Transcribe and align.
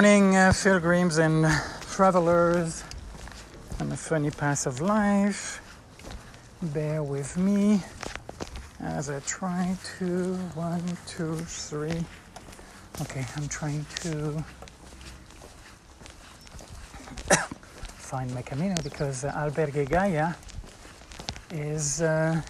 Morning, 0.00 0.34
uh, 0.34 0.50
pilgrims 0.62 1.18
and 1.18 1.44
travelers 1.82 2.82
on 3.80 3.90
the 3.90 3.96
funny 3.98 4.30
path 4.30 4.66
of 4.66 4.80
life. 4.80 5.60
Bear 6.62 7.02
with 7.02 7.36
me 7.36 7.82
as 8.80 9.10
I 9.10 9.20
try 9.20 9.76
to. 9.98 10.36
One, 10.54 10.82
two, 11.06 11.36
three. 11.36 12.02
Okay, 13.02 13.26
I'm 13.36 13.46
trying 13.48 13.84
to 13.96 14.42
find 17.98 18.34
my 18.34 18.40
camino 18.40 18.76
because 18.82 19.24
uh, 19.24 19.32
Albergue 19.32 19.86
Gaia 19.86 20.32
is 21.50 22.00
uh, 22.00 22.40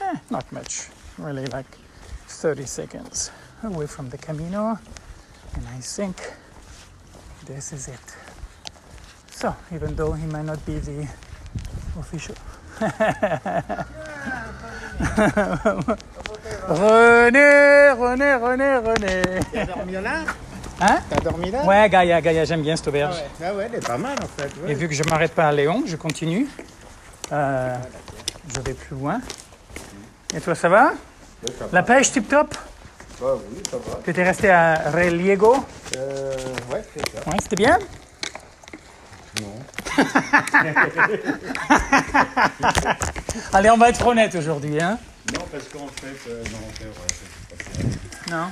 eh, 0.00 0.16
not 0.30 0.50
much, 0.50 0.88
really 1.16 1.46
like 1.46 1.78
30 2.26 2.66
seconds 2.66 3.30
away 3.62 3.86
from 3.86 4.10
the 4.10 4.18
camino, 4.18 4.80
and 5.54 5.68
I 5.68 5.78
think 5.78 6.32
this 7.46 7.72
is 7.72 7.88
it. 7.88 8.16
So, 9.30 9.54
even 9.74 9.94
though 9.96 10.12
he 10.12 10.26
might 10.26 10.44
not 10.44 10.64
be 10.66 10.78
the 10.78 11.06
official. 11.98 12.34
René, 16.68 17.90
René, 17.92 18.34
René, 18.36 18.76
René. 18.78 19.22
T'as 19.52 19.66
dormi 19.66 19.92
là? 19.92 20.24
Hein? 20.80 20.98
T'as 21.10 21.16
dormi 21.20 21.50
là? 21.50 21.64
Ouais, 21.64 21.88
Gaïa, 21.88 22.20
Gaïa, 22.20 22.44
j'aime 22.44 22.62
bien 22.62 22.76
cette 22.76 22.86
Ah 22.86 22.90
auberge. 22.90 23.16
ouais. 23.16 23.26
Ah 23.44 23.54
ouais, 23.54 23.66
elle 23.70 23.74
est 23.78 23.86
pas 23.86 23.98
mal 23.98 24.16
en 24.22 24.26
fait. 24.40 24.50
ouais. 24.62 24.72
Et 24.72 24.74
vu 24.74 24.88
que 24.88 24.94
je 24.94 25.02
m'arrête 25.04 25.32
pas 25.34 25.48
à 25.48 25.52
Léon, 25.52 25.82
je 25.86 25.96
continue. 25.96 26.46
Euh, 27.32 27.76
je 28.54 28.60
vais 28.60 28.74
plus 28.74 28.96
loin. 28.96 29.20
Et 30.34 30.40
toi, 30.40 30.54
ça 30.54 30.68
va? 30.68 30.92
Ça 31.46 31.64
va. 31.66 31.66
La 31.72 31.82
pêche, 31.82 32.12
tip 32.12 32.28
top 32.28 32.54
Bah 33.22 33.36
oui, 33.36 33.62
ça 33.70 33.76
va. 33.76 34.00
Tu 34.02 34.10
étais 34.10 34.24
resté 34.24 34.50
à 34.50 34.90
Reliego 34.90 35.64
Euh, 35.96 36.34
ouais, 36.72 36.82
c'est 36.92 37.08
ça. 37.10 37.20
Ouais, 37.30 37.36
c'était 37.40 37.54
bien 37.54 37.78
Non. 39.40 39.54
Allez, 43.52 43.70
on 43.70 43.76
va 43.76 43.90
être 43.90 44.04
honnête 44.04 44.34
aujourd'hui, 44.34 44.80
hein 44.82 44.98
Non, 45.32 45.44
parce 45.52 45.68
qu'en 45.68 45.86
fait, 45.86 46.16
euh, 46.30 46.42
non, 46.50 46.58
c'est 46.76 46.84
vrai, 46.84 47.06
c'est 47.08 47.56
pas 47.56 47.62
ça. 47.62 47.70
Non 48.36 48.46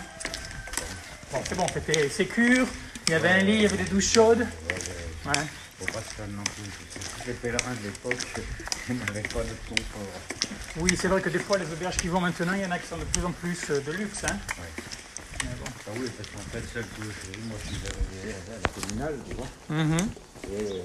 Bon, 1.33 1.39
c'est 1.49 1.57
bon, 1.57 1.67
c'était 1.75 2.09
sécure. 2.09 2.67
Il 3.09 3.13
y 3.13 3.15
avait 3.15 3.31
un 3.31 3.39
lit, 3.39 3.55
il 3.55 3.63
y 3.63 3.67
avait 3.67 3.77
des 3.77 3.91
douches 3.91 4.13
chaudes. 4.13 4.47
Ouais. 5.27 5.33
Faut 5.81 5.87
pas 5.87 6.03
se 6.03 6.15
faire 6.15 6.29
non 6.29 6.45
plus. 6.45 7.27
Les 7.27 7.33
pèlerins 7.33 7.73
de 7.73 7.85
l'époque, 7.85 8.27
n'avaient 8.91 9.23
pas 9.23 9.43
de 9.43 9.57
confort. 9.67 10.21
Oui, 10.77 10.91
c'est 11.01 11.09
vrai 11.09 11.23
que 11.23 11.31
des 11.31 11.39
fois, 11.39 11.57
les 11.57 11.73
auberges 11.73 11.97
qui 11.97 12.09
vont 12.09 12.21
maintenant, 12.21 12.53
il 12.53 12.61
y 12.61 12.67
en 12.67 12.71
a 12.71 12.79
qui 12.79 12.87
sont 12.87 12.99
de 12.99 13.05
plus 13.05 13.25
en 13.25 13.33
plus 13.33 13.59
euh, 13.71 13.81
de 13.81 13.93
luxe, 13.93 14.25
hein 14.25 14.37
Mais 15.43 15.51
bon. 15.59 15.71
Ah 15.87 15.91
oui, 15.97 16.07
parce 16.19 16.29
qu'en 16.29 16.51
fait, 16.51 16.63
celle 16.75 16.83
que 16.85 17.03
je 17.03 17.41
moi, 17.49 17.57
je 17.65 17.69
suis 17.69 17.81
arrivé 17.87 18.35
à 18.35 18.61
la 18.63 18.69
communale, 18.69 19.15
tu 19.27 19.35
vois. 19.35 19.49
Mhm. 19.71 20.11
Et 20.53 20.83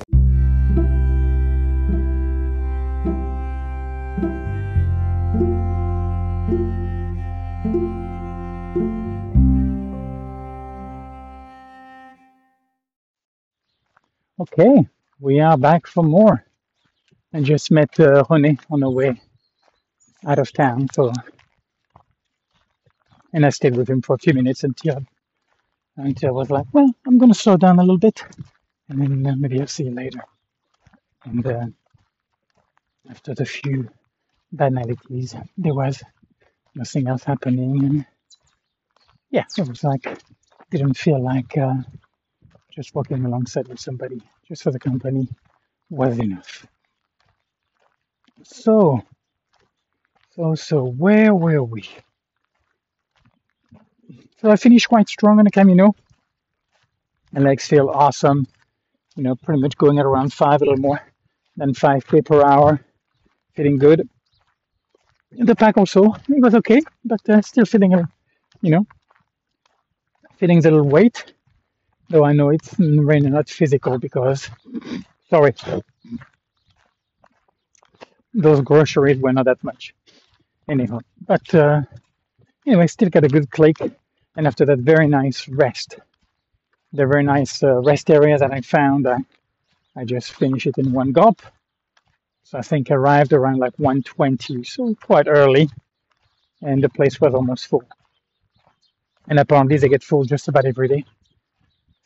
Okay, 14.37 14.85
we 15.21 15.39
are 15.39 15.57
back 15.57 15.87
for 15.87 16.03
more. 16.03 16.43
I 17.33 17.41
just 17.41 17.71
met 17.71 17.97
uh, 18.01 18.25
René 18.25 18.59
on 18.69 18.81
the 18.81 18.89
way 18.89 19.21
out 20.27 20.39
of 20.39 20.51
town, 20.53 20.87
so 20.93 21.13
and 23.33 23.45
I 23.45 23.49
stayed 23.51 23.77
with 23.77 23.89
him 23.89 24.01
for 24.01 24.15
a 24.15 24.19
few 24.19 24.33
minutes 24.33 24.63
until 24.65 25.05
until 25.97 26.29
I 26.29 26.31
was 26.33 26.49
like, 26.49 26.65
well, 26.73 26.93
I'm 27.07 27.17
gonna 27.17 27.33
slow 27.33 27.57
down 27.57 27.79
a 27.79 27.83
little 27.83 27.97
bit, 27.97 28.23
and 28.89 29.01
then 29.01 29.27
uh, 29.27 29.35
maybe 29.37 29.61
I'll 29.61 29.67
see 29.67 29.85
you 29.85 29.91
later. 29.91 30.21
And 31.25 31.47
uh, 31.47 31.67
after 33.09 33.35
the 33.35 33.45
few 33.45 33.89
banalities, 34.51 35.35
there 35.57 35.73
was 35.73 36.03
nothing 36.75 37.07
else 37.07 37.23
happening, 37.23 37.85
and 37.85 38.05
yeah, 39.31 39.45
it 39.57 39.69
was 39.69 39.83
like 39.83 40.05
didn't 40.71 40.97
feel 40.97 41.23
like. 41.23 41.57
Uh, 41.57 41.75
just 42.75 42.93
walking 42.93 43.23
alongside 43.23 43.67
with 43.69 43.79
somebody 43.79 44.21
just 44.45 44.63
for 44.63 44.71
the 44.71 44.79
company 44.79 45.27
was 45.89 46.19
enough. 46.19 46.67
So, 48.43 49.01
so, 50.35 50.55
so, 50.55 50.83
where 50.83 51.33
were 51.33 51.63
we? 51.63 51.87
So 54.41 54.51
I 54.51 54.57
finished 54.57 54.89
quite 54.89 55.07
strong 55.07 55.39
on 55.39 55.45
the 55.45 55.51
Camino. 55.51 55.95
My 57.31 57.39
legs 57.39 57.65
feel 57.65 57.89
awesome. 57.89 58.45
You 59.15 59.23
know, 59.23 59.35
pretty 59.35 59.61
much 59.61 59.77
going 59.77 59.97
at 59.97 60.05
around 60.05 60.33
five, 60.33 60.61
a 60.61 60.65
little 60.65 60.77
more 60.77 61.01
than 61.55 61.73
five 61.73 62.05
k 62.05 62.21
per 62.21 62.43
hour. 62.43 62.81
Feeling 63.55 63.77
good. 63.77 64.09
The 65.31 65.55
pack 65.55 65.77
also, 65.77 66.13
it 66.27 66.41
was 66.41 66.55
okay, 66.55 66.81
but 67.05 67.29
uh, 67.29 67.41
still 67.41 67.65
feeling 67.65 67.93
a, 67.93 68.07
you 68.61 68.71
know, 68.71 68.85
feeling 70.37 70.59
the 70.59 70.71
little 70.71 70.87
weight 70.87 71.33
though 72.09 72.23
I 72.23 72.33
know 72.33 72.49
it's 72.49 72.77
really 72.79 73.29
not 73.29 73.49
physical 73.49 73.97
because, 73.97 74.49
sorry, 75.29 75.53
those 78.33 78.61
groceries 78.61 79.19
were 79.19 79.33
not 79.33 79.45
that 79.45 79.63
much. 79.63 79.93
Anyhow, 80.67 80.99
but 81.27 81.53
uh, 81.53 81.81
anyway, 82.65 82.87
still 82.87 83.09
got 83.09 83.23
a 83.23 83.27
good 83.29 83.49
click, 83.51 83.77
and 84.35 84.47
after 84.47 84.65
that, 84.65 84.79
very 84.79 85.07
nice 85.07 85.47
rest. 85.47 85.99
The 86.93 87.05
very 87.05 87.23
nice 87.23 87.61
uh, 87.63 87.81
rest 87.81 88.09
area 88.09 88.37
that 88.37 88.51
I 88.51 88.61
found, 88.61 89.07
I, 89.07 89.17
I 89.95 90.05
just 90.05 90.33
finished 90.33 90.67
it 90.67 90.77
in 90.77 90.91
one 90.91 91.11
gulp. 91.11 91.41
So 92.43 92.57
I 92.57 92.61
think 92.61 92.91
I 92.91 92.95
arrived 92.95 93.33
around 93.33 93.57
like 93.57 93.73
120, 93.77 94.63
so 94.63 94.95
quite 94.95 95.27
early, 95.27 95.69
and 96.61 96.83
the 96.83 96.89
place 96.89 97.19
was 97.19 97.33
almost 97.33 97.67
full. 97.67 97.83
And 99.27 99.39
apparently, 99.39 99.77
they 99.77 99.89
get 99.89 100.03
full 100.03 100.23
just 100.25 100.47
about 100.47 100.65
every 100.65 100.87
day. 100.87 101.05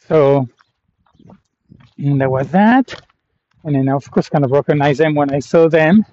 So 0.07 0.47
there 1.97 2.29
was 2.29 2.49
that. 2.51 2.93
And 3.63 3.75
then 3.75 3.89
I 3.89 3.93
of 3.93 4.09
course 4.11 4.29
kind 4.29 4.45
of 4.45 4.51
recognized 4.51 4.99
them 4.99 5.15
when 5.15 5.31
I 5.33 5.39
saw 5.39 5.67
them. 5.67 6.05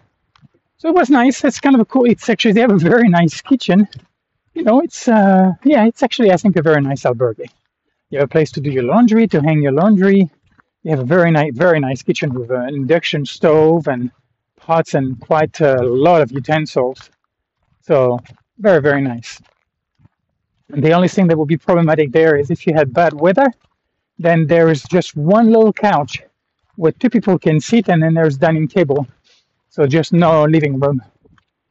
So 0.78 0.88
it 0.88 0.94
was 0.94 1.10
nice. 1.10 1.44
It's 1.44 1.60
kind 1.60 1.74
of 1.74 1.80
a 1.80 1.84
cool 1.84 2.04
it's 2.04 2.28
actually 2.28 2.52
they 2.52 2.60
have 2.60 2.72
a 2.72 2.78
very 2.78 3.08
nice 3.08 3.41
kitchen. 3.41 3.88
You 4.54 4.64
know, 4.64 4.80
it's 4.80 5.08
uh 5.08 5.52
yeah, 5.64 5.86
it's 5.86 6.02
actually 6.02 6.32
I 6.32 6.36
think 6.36 6.56
a 6.56 6.62
very 6.62 6.80
nice 6.82 7.02
albergue. 7.04 7.48
You 8.10 8.19
have 8.19 8.26
a 8.26 8.28
place 8.28 8.50
to 8.52 8.60
do 8.60 8.70
your 8.70 8.84
laundry, 8.84 9.26
to 9.28 9.41
hang 9.41 9.62
your 9.62 9.72
laundry. 9.72 10.30
You 10.82 10.91
have 10.91 11.00
a 11.00 11.04
very 11.04 11.30
nice 11.30 11.53
very 11.54 11.80
nice 11.80 12.03
kitchen 12.03 12.34
with 12.34 12.50
an 12.50 12.68
induction 12.74 13.24
stove 13.26 13.88
and 13.88 14.10
pots 14.56 14.94
and 14.94 15.20
quite 15.20 15.60
a 15.60 15.82
lot 15.82 16.22
of 16.22 16.32
utensils. 16.32 17.10
So 17.82 18.18
very, 18.58 18.80
very 18.80 19.03
nice. 19.03 19.41
And 20.72 20.82
the 20.82 20.92
only 20.92 21.08
thing 21.08 21.28
that 21.28 21.38
would 21.38 21.48
be 21.48 21.56
problematic 21.56 22.10
there 22.12 22.36
is 22.36 22.50
if 22.50 22.66
you 22.66 22.74
had 22.74 22.92
bad 22.92 23.12
weather, 23.12 23.47
then 24.18 24.47
there 24.47 24.68
is 24.71 24.83
just 24.84 25.16
one 25.16 25.51
little 25.51 25.72
couch 25.72 26.22
where 26.77 26.92
two 26.92 27.10
people 27.10 27.39
can 27.39 27.60
sit, 27.60 27.89
and 27.89 28.03
then 28.03 28.15
there's 28.15 28.36
dining 28.36 28.68
table. 28.68 29.07
So 29.71 29.86
just 29.86 30.13
no 30.13 30.45
living 30.45 30.78
room, 30.78 31.03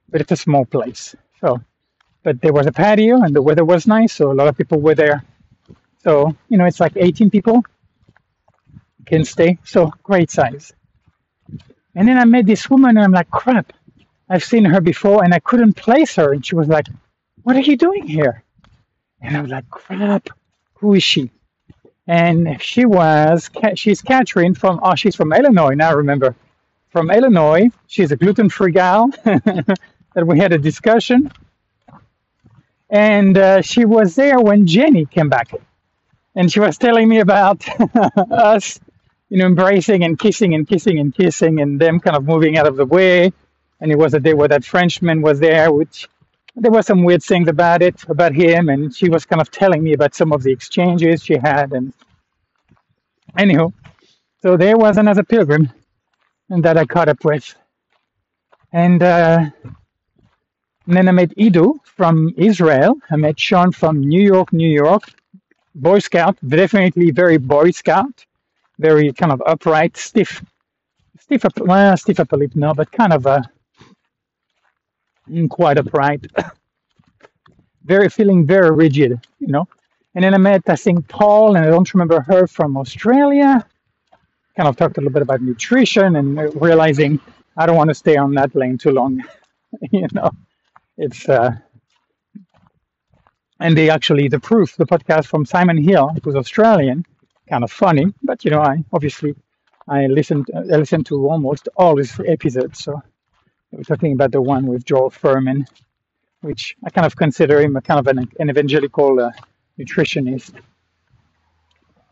but 0.10 0.22
it's 0.22 0.32
a 0.32 0.36
small 0.36 0.66
place. 0.66 1.16
So, 1.42 1.60
but 2.24 2.42
there 2.42 2.54
was 2.54 2.68
a 2.68 2.72
patio, 2.72 3.22
and 3.22 3.36
the 3.36 3.42
weather 3.42 3.66
was 3.66 3.88
nice, 3.88 4.14
so 4.14 4.32
a 4.32 4.38
lot 4.40 4.48
of 4.48 4.58
people 4.58 4.80
were 4.80 4.96
there. 4.96 5.24
So 6.04 6.36
you 6.50 6.58
know, 6.58 6.66
it's 6.66 6.80
like 6.80 6.94
18 6.96 7.30
people 7.30 7.64
can 9.06 9.26
stay. 9.26 9.58
So 9.64 9.92
great 10.04 10.32
size. 10.32 10.74
And 11.96 12.08
then 12.08 12.18
I 12.18 12.26
met 12.26 12.46
this 12.46 12.70
woman, 12.70 12.98
and 12.98 13.06
I'm 13.06 13.12
like, 13.12 13.30
crap, 13.32 13.74
I've 14.30 14.44
seen 14.44 14.66
her 14.66 14.82
before, 14.82 15.24
and 15.24 15.34
I 15.34 15.40
couldn't 15.40 15.74
place 15.74 16.16
her. 16.16 16.34
And 16.34 16.46
she 16.46 16.56
was 16.56 16.68
like, 16.68 16.88
"What 17.44 17.56
are 17.56 17.62
you 17.62 17.78
doing 17.78 18.08
here?" 18.08 18.44
And 19.22 19.36
I 19.36 19.42
was 19.42 19.52
like, 19.52 19.70
crap, 19.70 20.30
who 20.76 20.94
is 20.94 21.04
she? 21.04 21.32
And 22.08 22.62
she 22.62 22.86
was 22.86 23.50
she's 23.76 24.02
Catherine 24.02 24.54
from 24.54 24.80
oh 24.84 24.96
she's 24.96 25.16
from 25.16 25.34
Illinois 25.34 25.74
now 25.74 25.90
I 25.90 25.94
remember. 25.94 26.36
From 26.90 27.12
Illinois 27.12 27.70
she's 27.88 28.12
a 28.12 28.16
gluten-free 28.16 28.72
gal. 28.72 29.10
That 30.16 30.26
we 30.26 30.40
had 30.40 30.54
a 30.54 30.58
discussion. 30.58 31.30
And 32.90 33.38
uh, 33.38 33.62
she 33.62 33.84
was 33.84 34.16
there 34.16 34.40
when 34.40 34.66
Jenny 34.66 35.06
came 35.06 35.28
back. 35.28 35.52
And 36.34 36.50
she 36.50 36.62
was 36.62 36.78
telling 36.78 37.10
me 37.10 37.20
about 37.20 37.68
us 38.32 38.80
you 39.28 39.38
know 39.38 39.46
embracing 39.46 40.06
and 40.06 40.18
kissing 40.18 40.54
and 40.54 40.66
kissing 40.66 41.00
and 41.00 41.14
kissing 41.14 41.60
and 41.60 41.82
them 41.82 42.00
kind 42.00 42.16
of 42.16 42.24
moving 42.24 42.58
out 42.58 42.66
of 42.66 42.78
the 42.78 42.86
way. 42.86 43.34
And 43.82 43.92
it 43.92 43.98
was 43.98 44.14
a 44.14 44.22
day 44.22 44.34
where 44.34 44.48
that 44.48 44.64
Frenchman 44.64 45.22
was 45.22 45.40
there 45.42 45.70
which 45.72 46.08
there 46.56 46.72
were 46.72 46.84
some 46.84 47.04
weird 47.04 47.24
things 47.24 47.48
about 47.48 47.82
it 47.82 48.04
about 48.10 48.34
him 48.34 48.70
and 48.70 48.96
she 48.96 49.10
was 49.10 49.26
kind 49.26 49.42
of 49.42 49.52
telling 49.52 49.84
me 49.84 49.94
about 49.94 50.16
some 50.16 50.32
of 50.34 50.44
the 50.44 50.52
exchanges 50.52 51.24
she 51.24 51.38
had 51.38 51.74
and 51.74 51.94
anyhow 53.38 53.72
so 54.42 54.58
there 54.58 54.78
was 54.78 54.98
another 54.98 55.24
pilgrim 55.24 55.70
and 56.50 56.64
that 56.64 56.78
i 56.78 56.86
caught 56.86 57.10
up 57.10 57.24
with. 57.26 57.56
And 58.72 59.02
uh, 59.02 59.50
and 60.88 60.98
then 60.98 61.08
i 61.08 61.12
met 61.12 61.34
ido 61.38 61.76
from 61.84 62.34
israel. 62.38 62.96
I 63.10 63.16
met 63.16 63.40
sean 63.40 63.72
from 63.72 64.02
new 64.02 64.22
york 64.22 64.54
new 64.54 64.70
york. 64.70 65.04
Boy 65.76 66.00
Scout, 66.00 66.38
definitely 66.48 67.12
very 67.12 67.38
Boy 67.38 67.72
Scout, 67.72 68.26
very 68.80 69.12
kind 69.12 69.32
of 69.34 69.42
upright, 69.46 69.98
stiff, 69.98 70.42
stiff 71.20 71.44
up, 71.44 71.58
well, 71.60 71.98
stiff 71.98 72.20
upper 72.20 72.38
lip, 72.38 72.56
no, 72.56 72.74
but 72.74 72.92
kind 72.94 73.12
of 73.12 73.24
mm, 73.24 73.46
quite 75.50 75.78
upright, 75.78 76.26
very 77.84 78.10
feeling 78.10 78.46
very 78.46 78.72
rigid, 78.72 79.20
you 79.40 79.48
know. 79.48 79.68
And 80.14 80.24
then 80.24 80.34
I 80.34 80.38
met, 80.38 80.64
I 80.68 80.76
think, 80.76 81.08
Paul, 81.08 81.56
and 81.56 81.66
I 81.66 81.70
don't 81.70 81.94
remember 81.94 82.22
her 82.22 82.48
from 82.48 82.78
Australia. 82.78 83.66
Kind 84.56 84.70
of 84.70 84.78
talked 84.78 84.98
a 84.98 85.02
little 85.02 85.12
bit 85.12 85.22
about 85.22 85.42
nutrition 85.42 86.16
and 86.16 86.62
realizing 86.62 87.20
I 87.58 87.66
don't 87.66 87.76
want 87.76 87.90
to 87.90 87.96
stay 87.96 88.16
on 88.16 88.34
that 88.36 88.56
lane 88.56 88.78
too 88.78 88.92
long. 88.92 89.22
you 89.92 90.08
know, 90.14 90.32
it's 90.98 91.28
uh, 91.28 91.52
and 93.60 93.78
they 93.78 93.90
actually 93.90 94.28
the 94.28 94.40
proof 94.40 94.76
the 94.78 94.86
podcast 94.86 95.26
from 95.26 95.46
Simon 95.46 95.78
Hill, 95.78 96.16
who's 96.24 96.36
Australian, 96.36 97.06
kind 97.50 97.64
of 97.64 97.72
funny, 97.72 98.14
but 98.24 98.46
you 98.46 98.52
know, 98.52 98.62
I 98.62 98.84
obviously 98.94 99.36
I 99.88 100.08
listened 100.08 100.48
I 100.56 100.78
listened 100.78 101.06
to 101.08 101.28
almost 101.30 101.70
all 101.76 101.98
his 101.98 102.20
episodes. 102.26 102.84
So 102.84 103.02
we're 103.76 103.84
talking 103.84 104.14
about 104.14 104.32
the 104.32 104.42
one 104.42 104.68
with 104.68 104.86
Joel 104.86 105.12
Fuhrman, 105.12 105.66
which 106.42 106.78
I 106.86 106.90
kind 106.90 107.06
of 107.06 107.16
consider 107.16 107.60
him 107.60 107.76
a 107.76 107.82
kind 107.82 108.00
of 108.00 108.08
an, 108.08 108.30
an 108.40 108.50
evangelical 108.50 109.20
uh, 109.20 109.32
nutritionist, 109.78 110.54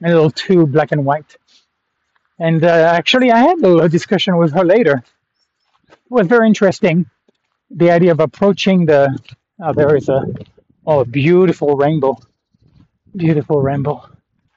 a 0.04 0.10
little 0.10 0.30
too 0.30 0.68
black 0.68 0.92
and 0.92 1.06
white. 1.06 1.38
And 2.38 2.64
uh, 2.66 2.68
actually, 2.68 3.32
I 3.32 3.40
had 3.40 3.60
a 3.60 3.68
little 3.68 3.88
discussion 3.88 4.36
with 4.38 4.54
her 4.54 4.66
later. 4.66 5.04
It 5.90 5.98
was 6.10 6.28
very 6.28 6.48
interesting. 6.48 7.06
The 7.72 7.92
idea 7.92 8.12
of 8.12 8.20
approaching 8.20 8.86
the 8.86 9.18
uh, 9.64 9.72
there 9.72 9.96
is 9.96 10.10
a 10.10 10.26
oh 10.86 11.00
a 11.00 11.06
beautiful 11.06 11.78
rainbow, 11.78 12.18
beautiful 13.16 13.62
rainbow. 13.62 14.04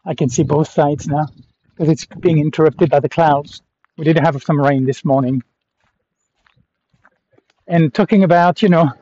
I 0.05 0.14
can 0.14 0.29
see 0.29 0.43
both 0.43 0.69
sides 0.70 1.06
now 1.06 1.26
because 1.70 1.88
it's 1.88 2.06
being 2.06 2.38
interrupted 2.38 2.91
by 2.91 3.00
the 3.00 3.08
clouds. 3.08 3.62
We 3.97 4.05
did 4.05 4.19
have 4.19 4.43
some 4.43 4.61
rain 4.61 4.85
this 4.87 5.05
morning. 5.05 5.43
And 7.68 7.94
talking 7.94 8.24
about 8.24 8.62
you 8.62 8.70
know 8.70 8.92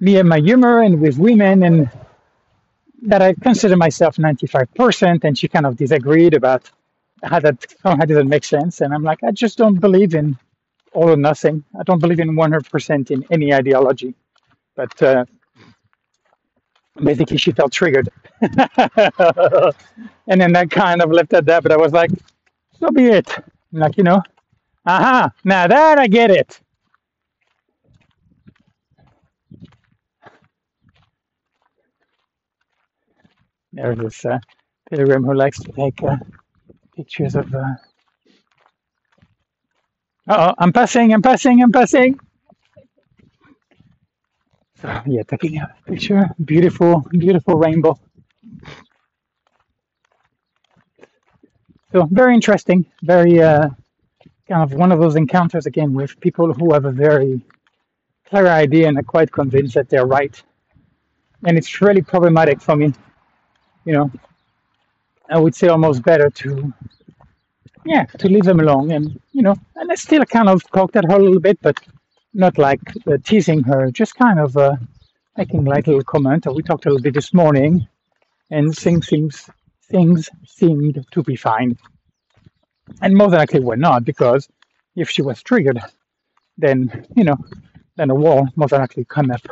me 0.00 0.18
and 0.18 0.28
my 0.28 0.40
humor 0.40 0.82
and 0.82 1.00
with 1.00 1.18
women 1.18 1.62
and 1.64 1.90
that 3.02 3.22
I 3.22 3.34
consider 3.34 3.76
myself 3.76 4.16
95%, 4.16 5.24
and 5.24 5.38
she 5.38 5.48
kind 5.48 5.66
of 5.66 5.76
disagreed 5.76 6.34
about 6.34 6.70
how 7.24 7.40
that 7.40 7.66
how 7.84 7.96
doesn't 7.96 8.28
make 8.28 8.44
sense. 8.44 8.80
And 8.80 8.94
I'm 8.94 9.02
like, 9.04 9.22
I 9.24 9.32
just 9.32 9.58
don't 9.58 9.80
believe 9.80 10.14
in 10.14 10.38
all 10.92 11.10
or 11.10 11.16
nothing. 11.16 11.64
I 11.78 11.84
don't 11.84 12.00
believe 12.00 12.20
in 12.20 12.30
100% 12.30 13.10
in 13.12 13.24
any 13.30 13.54
ideology. 13.54 14.14
But 14.76 15.02
uh, 15.02 15.24
basically, 16.96 17.38
she 17.38 17.52
felt 17.52 17.72
triggered, 17.72 18.08
and 18.40 19.72
then 20.40 20.52
that 20.54 20.70
kind 20.70 21.02
of 21.02 21.12
left 21.12 21.34
at 21.34 21.46
that. 21.46 21.62
But 21.64 21.72
I 21.72 21.78
was 21.78 21.92
like, 21.92 22.10
so 22.80 22.90
be 22.90 23.06
it. 23.06 23.30
I'm 23.38 23.80
like 23.80 23.96
you 23.98 24.04
know, 24.04 24.22
aha, 24.86 25.30
now 25.44 25.66
that 25.66 25.98
I 25.98 26.06
get 26.06 26.30
it. 26.30 26.60
There's 33.72 33.98
this 33.98 34.24
uh, 34.24 34.38
pilgrim 34.90 35.24
who 35.24 35.34
likes 35.34 35.58
to 35.60 35.72
take 35.72 36.02
uh, 36.02 36.16
pictures 36.96 37.34
of. 37.34 37.54
Uh... 37.54 37.74
oh, 40.28 40.54
I'm 40.58 40.72
passing, 40.72 41.12
I'm 41.12 41.22
passing, 41.22 41.62
I'm 41.62 41.72
passing. 41.72 42.18
So 44.80 45.02
yeah, 45.06 45.22
taking 45.24 45.58
a 45.58 45.74
picture. 45.86 46.30
Beautiful, 46.44 47.06
beautiful 47.10 47.56
rainbow. 47.56 47.98
So 51.92 52.04
very 52.10 52.34
interesting. 52.34 52.86
Very 53.02 53.42
uh, 53.42 53.68
kind 54.48 54.62
of 54.62 54.78
one 54.78 54.92
of 54.92 55.00
those 55.00 55.16
encounters 55.16 55.66
again 55.66 55.92
with 55.92 56.18
people 56.20 56.52
who 56.52 56.72
have 56.72 56.84
a 56.84 56.92
very 56.92 57.40
clear 58.28 58.46
idea 58.46 58.88
and 58.88 58.98
are 58.98 59.02
quite 59.02 59.30
convinced 59.32 59.74
that 59.74 59.88
they're 59.88 60.06
right. 60.06 60.42
And 61.44 61.56
it's 61.58 61.80
really 61.80 62.02
problematic 62.02 62.60
for 62.60 62.76
me 62.76 62.92
you 63.86 63.92
know, 63.92 64.10
I 65.30 65.38
would 65.38 65.54
say 65.54 65.68
almost 65.68 66.02
better 66.02 66.28
to, 66.28 66.72
yeah, 67.86 68.04
to 68.04 68.28
leave 68.28 68.44
them 68.44 68.60
alone. 68.60 68.90
And, 68.90 69.18
you 69.32 69.42
know, 69.42 69.54
and 69.76 69.90
I 69.90 69.94
still 69.94 70.24
kind 70.26 70.48
of 70.48 70.62
poked 70.74 70.96
at 70.96 71.04
her 71.04 71.16
a 71.16 71.22
little 71.22 71.40
bit, 71.40 71.58
but 71.62 71.80
not 72.34 72.58
like 72.58 72.80
uh, 73.06 73.16
teasing 73.24 73.62
her, 73.62 73.90
just 73.90 74.16
kind 74.16 74.38
of 74.38 74.56
uh, 74.56 74.76
making 75.38 75.64
like 75.64 75.86
a 75.86 75.90
little 75.90 76.04
comment. 76.04 76.46
We 76.52 76.62
talked 76.62 76.84
a 76.84 76.90
little 76.90 77.02
bit 77.02 77.14
this 77.14 77.32
morning, 77.32 77.86
and 78.50 78.76
things 78.76 79.06
seems 79.06 79.48
things 79.84 80.28
seemed 80.44 81.06
to 81.12 81.22
be 81.22 81.36
fine. 81.36 81.78
And 83.02 83.16
than 83.16 83.30
likely 83.30 83.60
were 83.60 83.76
not, 83.76 84.04
because 84.04 84.48
if 84.96 85.10
she 85.10 85.22
was 85.22 85.42
triggered, 85.42 85.80
then, 86.58 87.06
you 87.16 87.24
know, 87.24 87.36
then 87.96 88.10
a 88.10 88.14
wall 88.14 88.48
most 88.56 88.72
likely 88.72 89.04
come 89.04 89.30
up. 89.30 89.42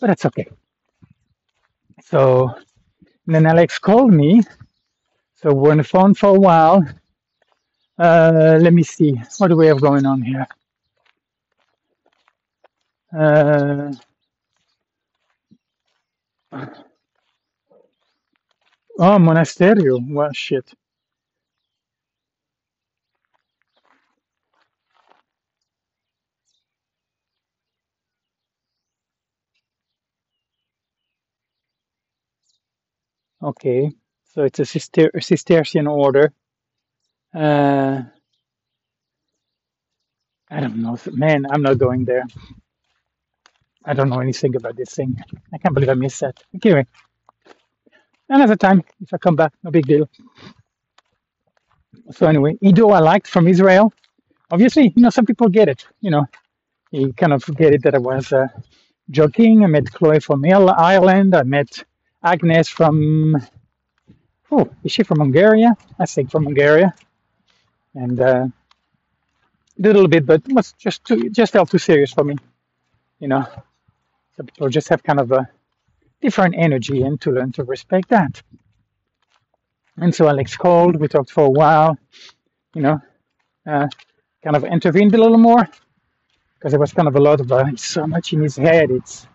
But 0.00 0.08
that's 0.08 0.26
okay. 0.26 0.48
So 2.04 2.54
then 3.26 3.46
Alex 3.46 3.78
called 3.78 4.12
me. 4.12 4.42
So 5.36 5.54
we're 5.54 5.72
on 5.72 5.78
the 5.78 5.84
phone 5.84 6.14
for 6.14 6.30
a 6.36 6.40
while. 6.40 6.84
Uh, 7.98 8.58
let 8.60 8.72
me 8.72 8.82
see. 8.82 9.20
What 9.38 9.48
do 9.48 9.56
we 9.56 9.66
have 9.68 9.80
going 9.80 10.06
on 10.06 10.22
here? 10.22 10.46
Uh, 13.16 13.92
oh, 18.98 19.18
Monasterio. 19.18 19.98
Well, 20.10 20.32
shit. 20.32 20.72
Okay, 33.42 33.92
so 34.34 34.44
it's 34.44 34.58
a 34.60 34.64
Cister 34.66 35.10
Cistercian 35.20 35.86
order. 35.86 36.32
Uh, 37.34 38.02
I 40.50 40.60
don't 40.60 40.78
know, 40.82 40.98
man. 41.12 41.46
I'm 41.50 41.62
not 41.62 41.78
going 41.78 42.04
there. 42.04 42.24
I 43.84 43.94
don't 43.94 44.10
know 44.10 44.20
anything 44.20 44.56
about 44.56 44.76
this 44.76 44.94
thing. 44.94 45.16
I 45.54 45.58
can't 45.58 45.74
believe 45.74 45.90
I 45.90 45.94
missed 45.94 46.20
that. 46.20 46.42
Anyway, 46.64 46.86
another 48.28 48.56
time 48.56 48.84
if 49.00 49.14
I 49.14 49.18
come 49.18 49.36
back, 49.36 49.52
no 49.64 49.70
big 49.70 49.86
deal. 49.86 50.08
So 52.12 52.26
anyway, 52.26 52.58
Ido 52.62 52.90
I 52.90 53.00
liked 53.00 53.28
from 53.28 53.48
Israel. 53.48 53.92
Obviously, 54.50 54.92
you 54.96 55.02
know, 55.02 55.10
some 55.10 55.26
people 55.26 55.48
get 55.48 55.68
it. 55.68 55.86
You 56.00 56.10
know, 56.12 56.26
you 56.92 57.12
kind 57.14 57.32
of 57.32 57.44
get 57.56 57.74
it 57.74 57.82
that 57.84 57.94
I 57.94 57.98
was 57.98 58.32
uh, 58.32 58.48
joking. 59.10 59.64
I 59.64 59.68
met 59.68 59.92
Chloe 59.92 60.20
from 60.20 60.44
Ireland. 60.44 61.34
I 61.36 61.44
met 61.44 61.84
Agnes 62.22 62.68
from, 62.68 63.36
oh, 64.50 64.68
is 64.84 64.92
she 64.92 65.02
from 65.02 65.18
Hungary? 65.20 65.66
I 65.98 66.06
think 66.06 66.30
from 66.30 66.44
Hungary. 66.44 66.84
And 67.94 68.20
uh, 68.20 68.46
a 69.78 69.82
little 69.82 70.08
bit, 70.08 70.26
but 70.26 70.42
it 70.46 70.52
was 70.52 70.72
just 70.72 71.04
too, 71.04 71.30
just 71.30 71.52
felt 71.52 71.70
too 71.70 71.78
serious 71.78 72.12
for 72.12 72.24
me. 72.24 72.36
You 73.18 73.28
know, 73.28 73.46
so 74.36 74.44
people 74.44 74.68
just 74.68 74.88
have 74.88 75.02
kind 75.02 75.20
of 75.20 75.32
a 75.32 75.48
different 76.20 76.54
energy 76.56 77.02
and 77.02 77.20
to 77.22 77.30
learn 77.30 77.52
to 77.52 77.64
respect 77.64 78.10
that. 78.10 78.42
And 79.96 80.14
so 80.14 80.28
Alex 80.28 80.56
called, 80.56 80.96
we 80.96 81.08
talked 81.08 81.30
for 81.30 81.44
a 81.44 81.50
while, 81.50 81.98
you 82.74 82.82
know, 82.82 83.00
uh, 83.66 83.88
kind 84.42 84.56
of 84.56 84.64
intervened 84.64 85.14
a 85.14 85.18
little 85.18 85.38
more 85.38 85.68
because 86.54 86.72
there 86.72 86.80
was 86.80 86.92
kind 86.92 87.08
of 87.08 87.16
a 87.16 87.20
lot 87.20 87.40
of 87.40 87.50
uh, 87.52 87.76
so 87.76 88.06
much 88.06 88.32
in 88.32 88.42
his 88.42 88.56
head. 88.56 88.90
It's 88.90 89.26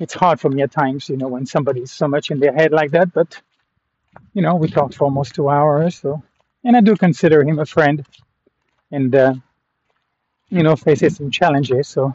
it's 0.00 0.14
hard 0.14 0.40
for 0.40 0.50
me 0.50 0.62
at 0.62 0.72
times, 0.72 1.08
you 1.10 1.18
know, 1.18 1.28
when 1.28 1.46
somebody's 1.46 1.92
so 1.92 2.08
much 2.08 2.32
in 2.32 2.40
their 2.40 2.54
head 2.54 2.72
like 2.72 2.92
that. 2.92 3.12
But 3.12 3.40
you 4.34 4.42
know, 4.42 4.56
we 4.56 4.68
talked 4.68 4.94
for 4.96 5.04
almost 5.04 5.34
two 5.34 5.48
hours, 5.50 5.96
so 6.00 6.22
and 6.64 6.76
I 6.76 6.80
do 6.80 6.96
consider 6.96 7.42
him 7.44 7.60
a 7.60 7.66
friend, 7.66 8.04
and 8.90 9.14
uh, 9.14 9.34
you 10.50 10.62
know, 10.62 10.76
faces 10.76 11.16
some 11.16 11.30
challenges. 11.30 11.88
So 11.88 12.14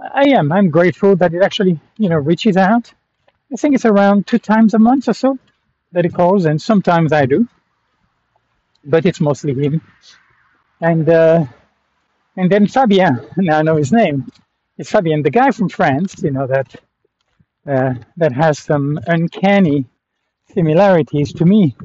I 0.00 0.30
am. 0.30 0.52
I'm 0.52 0.70
grateful 0.70 1.16
that 1.16 1.34
it 1.34 1.42
actually, 1.42 1.80
you 1.98 2.08
know, 2.08 2.16
reaches 2.16 2.56
out. 2.56 2.92
I 3.52 3.56
think 3.56 3.74
it's 3.74 3.86
around 3.86 4.26
two 4.26 4.38
times 4.38 4.74
a 4.74 4.78
month 4.78 5.08
or 5.08 5.14
so 5.14 5.38
that 5.92 6.04
he 6.04 6.10
calls, 6.10 6.46
and 6.46 6.60
sometimes 6.60 7.12
I 7.12 7.26
do, 7.26 7.48
but 8.84 9.06
it's 9.06 9.20
mostly 9.20 9.54
him. 9.54 9.82
And 10.80 11.08
uh, 11.08 11.46
and 12.36 12.50
then 12.52 12.66
Fabien, 12.66 13.26
now 13.38 13.58
I 13.58 13.62
know 13.62 13.76
his 13.76 13.92
name 13.92 14.30
it's 14.78 14.90
Fabien, 14.90 15.22
the 15.22 15.30
guy 15.30 15.50
from 15.52 15.68
France, 15.68 16.22
you 16.22 16.32
know, 16.32 16.46
that 16.48 16.76
uh, 17.68 17.94
that 18.18 18.32
has 18.32 18.58
some 18.60 18.98
uncanny 19.08 19.86
similarities 20.54 21.32
to 21.34 21.44
me. 21.46 21.76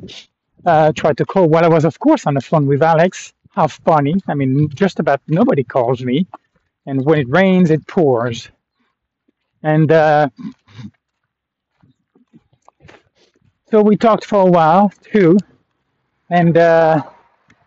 Uh, 0.66 0.92
tried 0.94 1.18
to 1.18 1.26
call 1.26 1.50
while 1.50 1.66
I 1.66 1.70
was, 1.70 1.86
of 1.86 2.00
course, 2.00 2.28
on 2.28 2.36
the 2.36 2.42
phone 2.42 2.68
with 2.68 2.84
Alex. 2.84 3.34
half 3.56 3.82
funny. 3.86 4.16
I 4.28 4.36
mean, 4.36 4.70
just 4.70 5.00
about 5.00 5.22
nobody 5.28 5.64
calls 5.64 6.04
me. 6.04 6.28
And 6.88 7.06
when 7.06 7.20
it 7.20 7.30
rains, 7.30 7.72
it 7.72 7.88
pours. 7.88 8.50
And 9.64 9.92
uh, 9.92 10.30
So 13.72 13.82
we 13.82 13.98
talked 13.98 14.26
for 14.26 14.42
a 14.48 14.52
while 14.52 14.94
too, 15.04 15.38
and 16.30 16.58
uh, 16.58 17.04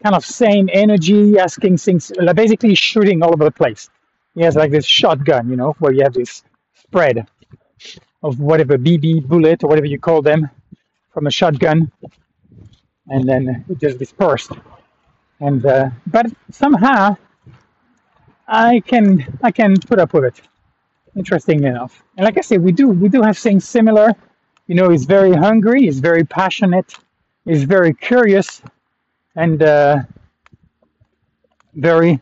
kind 0.03 0.17
of 0.17 0.25
same 0.25 0.69
energy, 0.73 1.39
asking 1.39 1.79
things, 1.79 2.13
basically 2.35 2.75
shooting 2.77 3.23
all 3.23 3.33
over 3.35 3.45
the 3.45 3.51
place. 3.51 3.91
He 4.37 4.43
has 4.45 4.55
like 4.55 4.71
this 4.71 4.87
shotgun, 4.87 5.51
you 5.51 5.57
know, 5.57 5.75
where 5.81 5.93
you 5.93 6.05
have 6.05 6.15
this 6.15 6.45
spread 6.75 7.27
of 8.23 8.39
whatever 8.39 8.79
BB 8.79 9.27
bullet 9.27 9.65
or 9.65 9.69
whatever 9.69 9.87
you 9.87 9.99
call 9.99 10.23
them 10.23 10.51
from 11.13 11.27
a 11.27 11.31
shotgun, 11.31 11.91
and 13.09 13.29
then 13.29 13.65
it 13.69 13.79
just 13.81 13.99
dispersed. 13.99 14.53
And 15.41 15.65
uh, 15.67 15.91
but 16.07 16.27
somehow 16.51 17.17
I 18.47 18.81
can 18.81 19.39
I 19.43 19.51
can 19.53 19.77
put 19.81 19.99
up 19.99 20.13
with 20.15 20.25
it. 20.25 20.43
Interesting 21.17 21.65
enough. 21.65 22.03
And 22.19 22.27
like 22.27 22.39
I 22.39 22.43
said, 22.43 22.63
we 22.63 22.73
do 22.73 22.89
we 22.89 23.09
do 23.09 23.23
have 23.23 23.39
things 23.39 23.67
similar. 23.67 24.15
You 24.67 24.75
know, 24.75 24.91
he's 24.91 25.07
very 25.07 25.33
hungry, 25.33 25.83
he's 25.83 26.01
very 26.01 26.25
passionate, 26.25 26.95
he's 27.47 27.65
very 27.65 27.95
curious, 27.95 28.63
and 29.37 29.63
uh, 29.63 29.99
very 31.75 32.21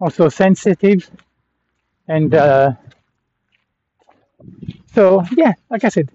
also 0.00 0.28
sensitive. 0.28 1.10
And 2.08 2.34
uh, 2.34 2.72
so, 4.94 5.24
yeah, 5.36 5.54
like 5.70 5.84
I 5.84 5.88
said, 5.88 6.10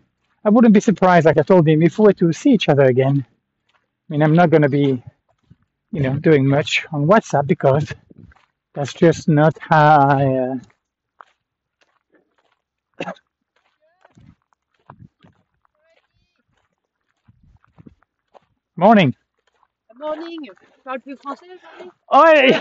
I 0.46 0.50
wouldn't 0.50 0.74
be 0.74 0.80
surprised, 0.80 1.26
like 1.26 1.38
I 1.38 1.44
told 1.44 1.68
him, 1.68 1.84
if 1.84 2.00
we 2.00 2.06
were 2.06 2.14
to 2.14 2.34
see 2.34 2.52
each 2.52 2.70
other 2.70 2.86
again. 2.86 3.26
I 3.28 4.14
mean, 4.14 4.24
I'm 4.24 4.34
not 4.36 4.50
going 4.50 4.64
to 4.64 4.70
be, 4.70 5.04
you 5.92 6.02
know, 6.02 6.18
doing 6.18 6.48
much 6.48 6.86
on 6.92 7.08
WhatsApp 7.08 7.48
because 7.48 7.94
that's 8.74 8.94
just 8.94 9.28
not 9.30 9.58
how 9.60 10.00
I. 10.10 10.26
Uh, 10.36 10.56
morning. 18.76 19.16
Morning. 19.98 20.40
Tu 20.46 20.82
parles 20.84 21.02
plus 21.04 21.16
français 21.18 21.48
aujourd'hui 21.52 21.92
Ouais, 22.12 22.52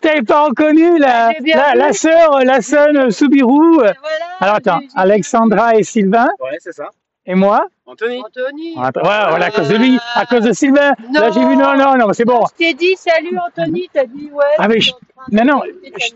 t'avais 0.00 0.22
pas 0.22 0.44
reconnu 0.46 0.98
la, 0.98 1.32
la, 1.44 1.74
la 1.74 1.92
sœur, 1.92 2.40
la 2.44 2.60
sœur 2.60 2.88
Soubirou. 3.12 3.74
Voilà. 3.74 3.94
Alors 4.40 4.54
attends, 4.56 4.80
Alexandra 4.94 5.76
et 5.76 5.82
Sylvain 5.82 6.28
Ouais, 6.40 6.56
c'est 6.58 6.72
ça. 6.72 6.88
et 7.26 7.34
moi? 7.34 7.66
Anthony. 7.86 8.22
Anthony. 8.24 8.76
Ouais, 8.76 8.90
voilà, 8.94 9.46
à 9.46 9.50
cause 9.50 9.68
de 9.68 9.76
lui, 9.76 9.98
à 10.14 10.24
cause 10.26 10.42
de 10.44 10.52
Sylvain. 10.52 10.92
Là 11.12 11.30
j'ai 11.32 11.40
vu, 11.40 11.56
non, 11.56 11.76
non, 11.76 11.96
non, 11.96 12.12
c'est 12.12 12.24
bon. 12.24 12.44
Je 12.52 12.56
t'ai 12.66 12.74
dit 12.74 12.94
salut 12.96 13.36
Anthony, 13.44 13.88
t'as 13.92 14.04
dit 14.04 14.30
ouais. 14.32 14.44
Ah 14.58 14.68
je 14.78 14.90
de 15.30 15.36
Non, 15.36 15.44
non, 15.44 15.62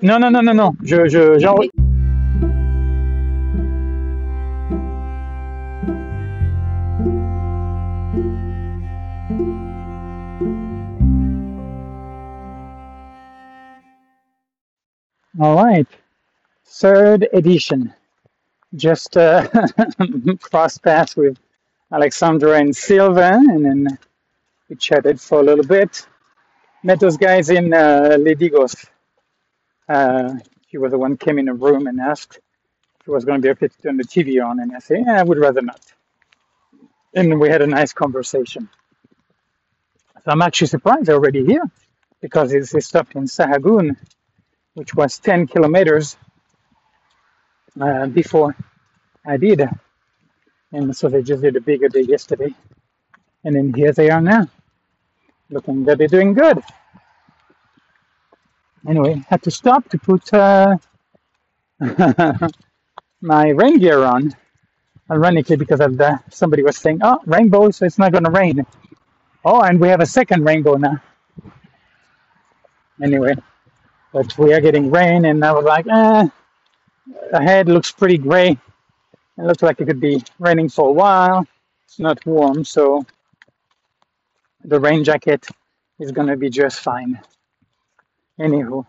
non, 0.03 0.19
non, 0.21 0.31
non, 0.31 0.43
non, 0.43 0.55
non. 0.55 0.73
Je, 0.85 1.09
je, 1.09 1.39
j'en- 1.39 1.57
All 15.41 15.57
right, 15.57 15.89
third 16.65 17.27
edition. 17.33 17.93
Just 18.77 19.17
uh, 19.17 19.49
crossed 20.41 20.83
paths 20.83 21.17
with 21.17 21.39
Alexandra 21.93 22.59
and 22.61 22.75
Silva, 22.75 23.33
and 23.35 23.65
then 23.65 23.99
we 24.69 24.77
chatted 24.77 25.21
for 25.21 25.41
a 25.41 25.43
little 25.43 25.65
bit. 25.65 26.07
Met 26.85 27.01
those 27.01 27.17
guys 27.17 27.51
in 27.51 27.75
uh, 27.75 28.17
Ledigos. 28.19 28.87
Uh, 29.89 30.35
he 30.69 30.79
was 30.79 30.93
the 30.93 30.99
one 30.99 31.17
came 31.17 31.39
in 31.39 31.47
the 31.47 31.55
room 31.55 31.89
and 31.89 32.01
asked 32.01 32.39
if 33.01 33.09
it 33.09 33.11
was 33.11 33.25
going 33.25 33.41
to 33.41 33.47
be 33.47 33.51
okay 33.51 33.69
to 33.69 33.83
turn 33.83 33.97
the 33.97 34.05
TV 34.05 34.45
on, 34.45 34.61
and 34.61 34.71
I 34.75 34.79
said, 34.79 35.03
yeah, 35.05 35.21
I 35.21 35.25
would 35.25 35.39
rather 35.39 35.63
not. 35.63 35.81
And 37.13 37.41
we 37.41 37.49
had 37.49 37.63
a 37.63 37.67
nice 37.67 37.93
conversation. 37.93 38.69
So 40.25 40.31
I'm 40.31 40.43
actually 40.43 40.69
surprised 40.69 41.07
they're 41.07 41.17
already 41.17 41.45
here 41.45 41.65
because 42.21 42.53
it's, 42.53 42.73
stopped 42.87 43.15
in 43.17 43.25
Sahagun, 43.25 43.97
which 44.75 44.95
was 44.95 45.19
10 45.19 45.49
kilometers 45.49 46.17
uh, 47.81 48.07
before 48.07 48.57
I 49.27 49.37
did. 49.39 49.63
And 50.73 50.97
so 50.97 51.09
they 51.09 51.23
just 51.23 51.43
did 51.43 51.57
a 51.57 51.61
bigger 51.61 51.89
day 51.89 52.03
yesterday. 52.03 52.55
And 53.45 53.57
then 53.57 53.73
here 53.75 53.93
they 53.93 54.11
are 54.11 54.21
now, 54.21 54.49
looking 55.51 55.85
that 55.85 55.99
they're 55.99 56.09
doing 56.09 56.35
good. 56.35 56.61
Anyway, 58.89 59.25
had 59.29 59.43
to 59.45 59.51
stop 59.51 59.89
to 59.91 59.99
put 59.99 60.33
uh, 60.35 60.77
my 63.23 63.49
rain 63.51 63.79
gear 63.79 64.05
on. 64.05 64.35
Ironically, 65.11 65.57
because 65.57 65.81
of 65.81 65.99
the, 65.99 66.21
somebody 66.31 66.63
was 66.63 66.79
saying, 66.79 67.01
"Oh, 67.03 67.21
rainbow, 67.27 67.71
so 67.71 67.87
it's 67.87 67.99
not 67.99 68.13
going 68.13 68.25
to 68.25 68.31
rain." 68.31 68.67
Oh, 69.45 69.63
and 69.63 69.81
we 69.81 69.89
have 69.89 70.01
a 70.01 70.07
second 70.07 70.45
rainbow 70.45 70.75
now. 70.77 71.03
Anyway, 73.03 73.35
but 74.15 74.39
we 74.39 74.55
are 74.55 74.61
getting 74.61 74.93
rain, 74.93 75.25
and 75.25 75.45
I 75.45 75.53
was 75.53 75.65
like, 75.65 75.87
"Eh, 75.89 76.29
ahead 77.33 77.69
looks 77.69 77.91
pretty 77.91 78.17
gray. 78.17 78.51
It 79.39 79.45
looks 79.49 79.63
like 79.63 79.81
it 79.81 79.87
could 79.87 80.01
be 80.01 80.23
raining 80.39 80.69
for 80.69 80.89
a 80.89 80.93
while. 80.93 81.47
It's 81.87 81.99
not 81.99 82.25
warm, 82.25 82.65
so 82.65 83.05
the 84.65 84.79
rain 84.79 85.03
jacket 85.03 85.47
is 85.99 86.13
to 86.13 86.37
be 86.37 86.49
just 86.49 86.79
fine." 86.81 87.21
Anywho, 88.39 88.87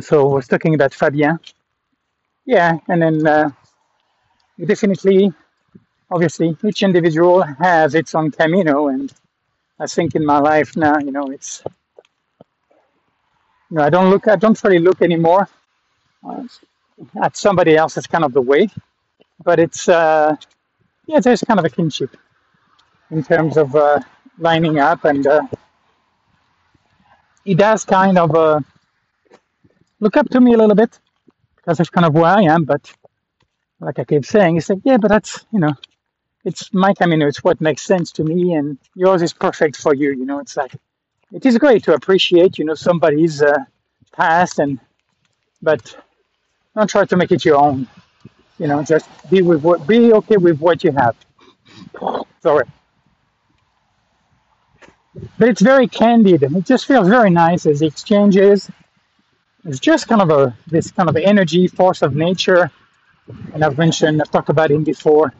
so 0.00 0.30
I 0.30 0.34
was 0.34 0.46
talking 0.48 0.74
about 0.74 0.94
Fabien. 0.94 1.38
Yeah, 2.46 2.78
and 2.88 3.02
then 3.02 3.26
uh, 3.26 3.50
definitely, 4.64 5.32
obviously, 6.12 6.56
each 6.64 6.82
individual 6.84 7.42
has 7.42 7.96
its 7.96 8.14
own 8.14 8.30
camino, 8.30 8.86
and 8.86 9.12
I 9.80 9.86
think 9.88 10.14
in 10.14 10.24
my 10.24 10.38
life 10.38 10.76
now, 10.76 10.96
you 10.98 11.12
know, 11.12 11.26
it's 11.36 11.62
you 13.70 13.76
know, 13.76 13.84
I 13.84 13.90
don't 13.90 14.10
look, 14.10 14.28
I 14.28 14.36
don't 14.36 14.62
really 14.64 14.78
look 14.78 15.02
anymore. 15.02 15.48
Uh, 16.28 16.44
at 17.22 17.36
somebody 17.36 17.76
else 17.76 17.96
as 17.96 18.06
kind 18.06 18.24
of 18.24 18.32
the 18.32 18.42
way, 18.42 18.68
but 19.44 19.58
it's 19.60 19.88
uh, 19.88 20.34
yeah, 21.06 21.20
there's 21.20 21.42
kind 21.42 21.58
of 21.60 21.64
a 21.64 21.70
kinship 21.70 22.16
in 23.10 23.22
terms 23.22 23.56
of 23.56 23.74
uh, 23.76 24.00
lining 24.38 24.78
up, 24.78 25.04
and 25.04 25.26
uh, 25.26 25.42
he 27.44 27.54
does 27.54 27.84
kind 27.84 28.18
of 28.18 28.34
uh, 28.34 28.60
look 30.00 30.16
up 30.16 30.28
to 30.30 30.40
me 30.40 30.54
a 30.54 30.58
little 30.58 30.74
bit 30.74 30.98
because 31.56 31.78
that's 31.78 31.90
kind 31.90 32.06
of 32.06 32.14
where 32.14 32.24
I 32.24 32.42
am, 32.42 32.64
but 32.64 32.92
like 33.80 33.98
I 33.98 34.04
keep 34.04 34.24
saying, 34.24 34.56
it's 34.56 34.68
like, 34.68 34.80
yeah, 34.84 34.96
but 34.96 35.08
that's, 35.08 35.44
you 35.52 35.60
know, 35.60 35.74
it's 36.44 36.72
my 36.72 36.94
camino, 36.94 37.26
it's 37.26 37.44
what 37.44 37.60
makes 37.60 37.82
sense 37.82 38.12
to 38.12 38.24
me, 38.24 38.54
and 38.54 38.78
yours 38.94 39.22
is 39.22 39.32
perfect 39.32 39.76
for 39.76 39.94
you, 39.94 40.10
you 40.10 40.26
know, 40.26 40.40
it's 40.40 40.56
like, 40.56 40.72
it 41.32 41.44
is 41.44 41.58
great 41.58 41.84
to 41.84 41.94
appreciate, 41.94 42.58
you 42.58 42.64
know, 42.64 42.74
somebody's 42.74 43.42
uh, 43.42 43.56
past, 44.12 44.58
and, 44.58 44.78
but 45.62 45.96
don't 46.74 46.88
try 46.88 47.04
to 47.04 47.16
make 47.16 47.32
it 47.32 47.44
your 47.44 47.56
own, 47.56 47.86
you 48.58 48.66
know, 48.66 48.82
just 48.82 49.08
be 49.30 49.42
with 49.42 49.62
what, 49.62 49.86
be 49.86 50.12
okay 50.12 50.36
with 50.36 50.58
what 50.58 50.82
you 50.84 50.92
have. 50.92 51.16
Sorry. 52.40 52.64
But 55.38 55.48
it's 55.48 55.62
very 55.62 55.88
candid, 55.88 56.42
and 56.44 56.56
it 56.56 56.64
just 56.64 56.86
feels 56.86 57.08
very 57.08 57.30
nice 57.30 57.66
as 57.66 57.80
the 57.80 57.86
exchanges. 57.86 58.70
It's 59.64 59.80
just 59.80 60.06
kind 60.08 60.22
of 60.22 60.30
a, 60.30 60.56
this 60.68 60.90
kind 60.92 61.08
of 61.08 61.16
energy, 61.16 61.66
force 61.66 62.02
of 62.02 62.14
nature, 62.14 62.70
and 63.52 63.64
I've 63.64 63.76
mentioned, 63.76 64.22
I've 64.22 64.30
talked 64.30 64.48
about 64.48 64.70
him 64.70 64.84
before, 64.84 65.34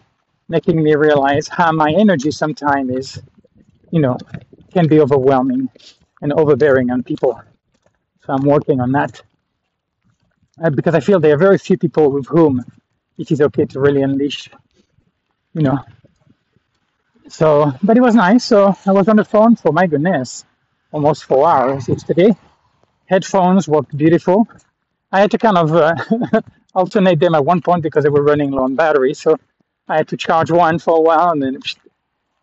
making 0.49 0.83
me 0.83 0.95
realize 0.95 1.49
how 1.49 1.73
my 1.73 1.93
energy 1.93 2.31
sometimes 2.31 2.91
is, 2.91 3.23
you 3.91 4.01
know, 4.01 4.19
can 4.73 4.89
be 4.89 5.01
overwhelming 5.01 5.69
and 6.23 6.33
overbearing 6.33 6.91
on 6.91 7.03
people. 7.03 7.41
So 8.25 8.33
I'm 8.33 8.45
working 8.45 8.81
on 8.81 8.93
that 8.93 9.23
uh, 10.63 10.71
because 10.71 10.95
I 10.95 11.01
feel 11.01 11.21
there 11.21 11.35
are 11.35 11.39
very 11.39 11.59
few 11.59 11.79
people 11.79 12.11
with 12.11 12.27
whom 12.27 12.65
it 13.19 13.31
is 13.31 13.41
okay 13.41 13.65
to 13.67 13.81
really 13.81 14.03
unleash, 14.03 14.49
you 15.55 15.63
know. 15.63 15.79
So, 17.29 17.73
but 17.83 17.97
it 17.97 18.01
was 18.01 18.15
nice. 18.15 18.45
So 18.45 18.75
I 18.87 18.93
was 18.93 19.09
on 19.09 19.17
the 19.17 19.25
phone 19.25 19.57
for 19.57 19.73
my 19.73 19.87
goodness, 19.87 20.45
almost 20.93 21.25
four 21.25 21.49
hours 21.49 21.89
yesterday. 21.89 22.37
Headphones 23.07 23.69
worked 23.69 23.97
beautiful. 23.97 24.49
I 25.13 25.21
had 25.21 25.31
to 25.33 25.39
kind 25.39 25.59
of 25.59 25.73
uh, 25.75 25.95
alternate 26.75 27.21
them 27.21 27.35
at 27.35 27.45
one 27.45 27.63
point 27.63 27.83
because 27.83 28.05
they 28.05 28.11
were 28.11 28.23
running 28.23 28.51
low 28.51 28.65
on 28.65 28.77
battery. 28.77 29.15
So 29.15 29.39
I 29.89 29.97
had 29.99 30.09
to 30.09 30.17
charge 30.17 30.51
one 30.51 30.79
for 30.79 30.97
a 30.97 31.01
while 31.01 31.31
and 31.31 31.43
then 31.43 31.59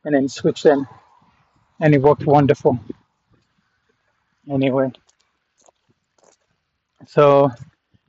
and 0.03 0.15
then 0.15 0.29
switch 0.29 0.63
them, 0.63 0.87
and 1.81 1.95
it 1.95 2.01
worked 2.01 2.25
wonderful. 2.25 2.79
Anyway, 4.51 4.91
so 7.07 7.51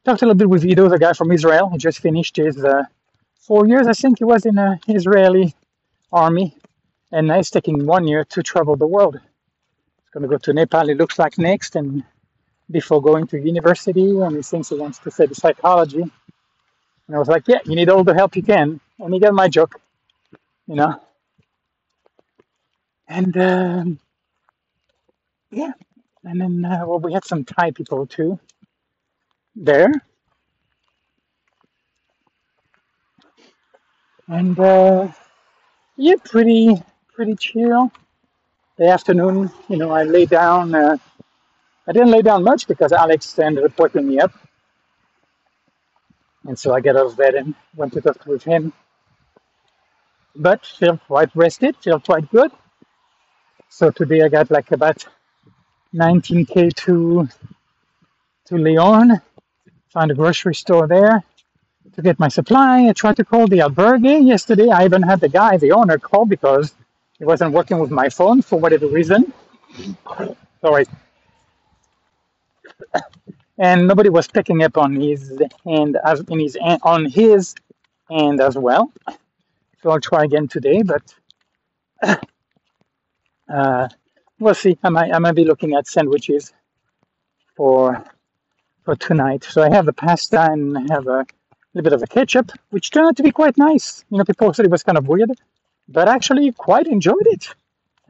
talked 0.04 0.22
a 0.22 0.26
little 0.26 0.36
bit 0.38 0.50
with 0.50 0.64
Ido, 0.64 0.88
the 0.88 0.98
guy 0.98 1.14
from 1.14 1.32
Israel. 1.32 1.70
He 1.70 1.78
just 1.78 2.00
finished 2.00 2.36
his 2.36 2.64
uh, 2.64 2.84
four 3.40 3.66
years, 3.66 3.86
I 3.88 3.94
think 3.94 4.18
he 4.18 4.24
was 4.24 4.46
in 4.46 4.56
the 4.56 4.78
Israeli 4.88 5.54
army, 6.12 6.56
and 7.12 7.28
now 7.28 7.36
he's 7.36 7.50
taking 7.50 7.86
one 7.86 8.08
year 8.08 8.24
to 8.26 8.42
travel 8.42 8.76
the 8.76 8.86
world. 8.86 9.16
He's 9.16 9.38
going 10.12 10.22
to 10.22 10.28
go 10.28 10.38
to 10.38 10.52
Nepal. 10.54 10.88
It 10.90 10.98
looks 10.98 11.18
like 11.18 11.38
next, 11.38 11.76
and 11.76 12.04
before 12.70 13.02
going 13.02 13.26
to 13.28 13.38
university, 13.40 14.18
and 14.20 14.36
he 14.36 14.42
thinks 14.42 14.70
he 14.70 14.76
wants 14.76 14.98
to 15.00 15.10
study 15.10 15.34
psychology. 15.34 16.02
And 16.02 17.16
I 17.16 17.18
was 17.18 17.28
like, 17.28 17.48
yeah, 17.48 17.60
you 17.66 17.76
need 17.76 17.90
all 17.90 18.04
the 18.04 18.14
help 18.14 18.36
you 18.36 18.42
can. 18.42 18.80
And 19.00 19.14
he 19.14 19.20
got 19.20 19.34
my 19.34 19.48
joke. 19.48 19.80
you 20.68 20.76
know. 20.76 21.00
And 23.08 23.36
um, 23.36 24.00
yeah, 25.50 25.72
and 26.24 26.40
then 26.40 26.64
uh, 26.64 26.84
well, 26.86 26.98
we 27.00 27.12
had 27.12 27.24
some 27.24 27.44
Thai 27.44 27.72
people 27.72 28.06
too 28.06 28.38
there, 29.56 29.92
and 34.28 34.58
uh, 34.58 35.08
yeah, 35.96 36.14
pretty 36.24 36.82
pretty 37.14 37.36
chill. 37.36 37.92
The 38.78 38.88
afternoon, 38.88 39.50
you 39.68 39.76
know, 39.78 39.90
I 39.92 40.04
lay 40.04 40.26
down. 40.26 40.74
Uh, 40.74 40.98
I 41.88 41.92
didn't 41.92 42.10
lay 42.12 42.22
down 42.22 42.44
much 42.44 42.68
because 42.68 42.92
Alex 42.92 43.38
ended 43.38 43.64
up 43.64 43.78
waking 43.78 44.08
me 44.08 44.20
up, 44.20 44.32
and 46.46 46.58
so 46.58 46.74
I 46.74 46.80
got 46.80 46.96
out 46.96 47.06
of 47.06 47.16
bed 47.16 47.34
and 47.34 47.54
went 47.76 47.92
to 47.94 48.00
talk 48.02 48.26
with 48.26 48.44
him. 48.44 48.72
But 50.36 50.66
feel 50.66 50.98
quite 50.98 51.30
rested, 51.36 51.76
feel 51.78 52.00
quite 52.00 52.30
good. 52.30 52.52
So 53.68 53.90
today 53.90 54.22
I 54.22 54.28
got 54.28 54.50
like 54.50 54.72
about 54.72 55.06
19k 55.94 56.74
to 56.84 57.28
to 58.46 58.56
Leon. 58.56 59.20
Found 59.92 60.10
a 60.10 60.14
grocery 60.14 60.54
store 60.54 60.86
there 60.86 61.22
to 61.94 62.02
get 62.02 62.18
my 62.18 62.28
supply. 62.28 62.88
I 62.88 62.92
tried 62.92 63.16
to 63.16 63.24
call 63.24 63.46
the 63.46 63.58
albergue 63.60 64.26
yesterday. 64.26 64.68
I 64.68 64.84
even 64.84 65.02
had 65.02 65.20
the 65.20 65.28
guy, 65.28 65.56
the 65.56 65.72
owner, 65.72 65.98
call 65.98 66.26
because 66.26 66.74
he 67.18 67.24
wasn't 67.24 67.52
working 67.52 67.78
with 67.78 67.90
my 67.90 68.08
phone 68.08 68.42
for 68.42 68.58
whatever 68.60 68.86
reason. 68.88 69.32
Sorry. 70.60 70.84
And 73.58 73.88
nobody 73.88 74.10
was 74.10 74.28
picking 74.28 74.62
up 74.62 74.76
on 74.76 74.94
his 74.96 75.40
hand 75.64 75.96
as 76.04 76.20
in 76.20 76.38
his 76.40 76.58
on 76.82 77.06
his 77.06 77.54
hand 78.10 78.40
as 78.40 78.56
well. 78.56 78.92
So 79.82 79.90
I'll 79.90 80.00
try 80.00 80.24
again 80.24 80.48
today, 80.48 80.82
but 80.82 81.02
uh, 83.48 83.88
we'll 84.38 84.54
see. 84.54 84.78
I 84.82 84.88
might 84.88 85.12
I 85.12 85.18
might 85.18 85.34
be 85.34 85.44
looking 85.44 85.74
at 85.74 85.86
sandwiches 85.86 86.52
for 87.56 88.04
for 88.84 88.96
tonight. 88.96 89.44
So 89.44 89.62
I 89.62 89.70
have 89.74 89.86
the 89.86 89.92
pasta 89.92 90.50
and 90.50 90.76
I 90.78 90.82
have 90.90 91.06
a 91.06 91.26
little 91.74 91.84
bit 91.84 91.92
of 91.92 92.02
a 92.02 92.06
ketchup, 92.06 92.52
which 92.70 92.90
turned 92.90 93.08
out 93.08 93.16
to 93.16 93.22
be 93.22 93.32
quite 93.32 93.58
nice. 93.58 94.04
You 94.10 94.18
know, 94.18 94.24
people 94.24 94.52
said 94.54 94.64
it 94.64 94.70
was 94.70 94.82
kind 94.82 94.98
of 94.98 95.08
weird, 95.08 95.30
but 95.88 96.08
actually 96.08 96.52
quite 96.52 96.86
enjoyed 96.86 97.26
it. 97.26 97.48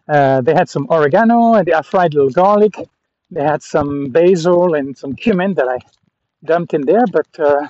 Uh, 0.08 0.40
they 0.40 0.54
had 0.54 0.68
some 0.68 0.86
oregano 0.90 1.54
and 1.54 1.68
I 1.72 1.82
fried 1.82 2.14
little 2.14 2.30
garlic. 2.30 2.76
They 3.30 3.42
had 3.42 3.62
some 3.62 4.10
basil 4.10 4.74
and 4.74 4.96
some 4.96 5.14
cumin 5.14 5.54
that 5.54 5.68
I 5.68 5.78
dumped 6.44 6.74
in 6.74 6.82
there, 6.82 7.06
but 7.06 7.26
uh, 7.40 7.68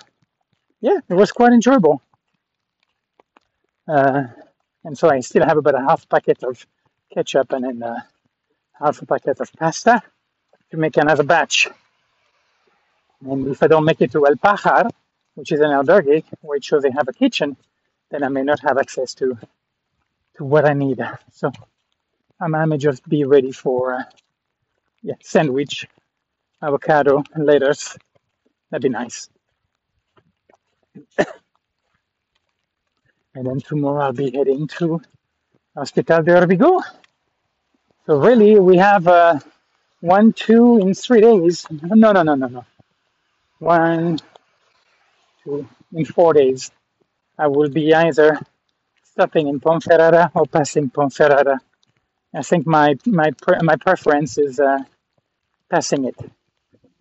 yeah, 0.80 0.98
it 1.08 1.14
was 1.14 1.32
quite 1.32 1.52
enjoyable. 1.52 2.02
Uh, 3.88 4.24
and 4.84 4.98
so 4.98 5.08
I 5.08 5.20
still 5.20 5.44
have 5.44 5.56
about 5.56 5.76
a 5.76 5.80
half 5.80 6.08
packet 6.08 6.42
of 6.42 6.66
ketchup 7.12 7.52
and 7.52 7.64
then 7.64 7.82
uh, 7.82 8.00
half 8.72 9.02
a 9.02 9.06
packet 9.06 9.40
of 9.40 9.52
pasta 9.52 10.02
to 10.70 10.76
make 10.76 10.96
another 10.96 11.22
batch. 11.22 11.68
And 13.24 13.48
if 13.48 13.62
I 13.62 13.66
don't 13.66 13.84
make 13.84 14.00
it 14.00 14.12
to 14.12 14.26
El 14.26 14.36
Pajar, 14.36 14.90
which 15.34 15.52
is 15.52 15.60
an 15.60 15.70
albergue, 15.70 16.24
it 16.42 16.64
shows 16.64 16.82
they 16.82 16.90
have 16.90 17.08
a 17.08 17.12
kitchen, 17.12 17.56
then 18.10 18.22
I 18.22 18.28
may 18.28 18.42
not 18.42 18.60
have 18.60 18.78
access 18.78 19.14
to 19.14 19.38
to 20.36 20.44
what 20.44 20.66
I 20.66 20.74
need. 20.74 21.00
So 21.32 21.50
I 22.40 22.46
may 22.48 22.76
just 22.76 23.08
be 23.08 23.24
ready 23.24 23.52
for 23.52 23.94
uh, 23.94 24.02
yeah 25.02 25.14
sandwich, 25.22 25.86
avocado, 26.62 27.22
and 27.32 27.46
lettuce. 27.46 27.96
That'd 28.70 28.82
be 28.82 28.88
nice. 28.90 29.28
And 33.36 33.46
then 33.46 33.60
tomorrow 33.60 34.02
I'll 34.02 34.12
be 34.14 34.30
heading 34.30 34.66
to 34.78 35.02
Hospital 35.76 36.22
de 36.22 36.32
Orbigo. 36.32 36.80
So 38.06 38.18
really, 38.18 38.58
we 38.58 38.78
have 38.78 39.06
uh, 39.06 39.38
one, 40.00 40.32
two 40.32 40.78
in 40.78 40.94
three 40.94 41.20
days. 41.20 41.66
No, 41.70 42.12
no, 42.12 42.22
no, 42.22 42.34
no, 42.34 42.46
no. 42.46 42.64
One, 43.58 44.18
two, 45.44 45.68
in 45.92 46.04
four 46.06 46.32
days. 46.32 46.70
I 47.38 47.48
will 47.48 47.68
be 47.68 47.94
either 47.94 48.40
stopping 49.04 49.48
in 49.48 49.60
Ponferrada 49.60 50.30
or 50.34 50.46
passing 50.46 50.88
Ponferrada. 50.88 51.58
I 52.34 52.42
think 52.42 52.66
my 52.66 52.96
my 53.04 53.30
my 53.62 53.76
preference 53.76 54.38
is 54.38 54.58
uh, 54.58 54.78
passing 55.70 56.04
it. 56.06 56.16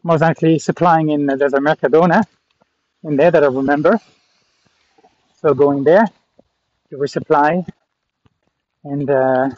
Most 0.03 0.21
likely 0.21 0.59
supplying 0.59 1.09
in 1.09 1.29
uh, 1.29 1.35
there's 1.37 1.53
a 1.53 1.59
Mercadona 1.59 2.23
in 3.03 3.15
there 3.15 3.31
that 3.31 3.43
I 3.43 3.47
remember. 3.47 3.99
So 5.41 5.53
going 5.53 5.83
there 5.83 6.05
to 6.89 6.97
resupply 6.97 7.65
and 8.85 9.09
uh, 9.09 9.49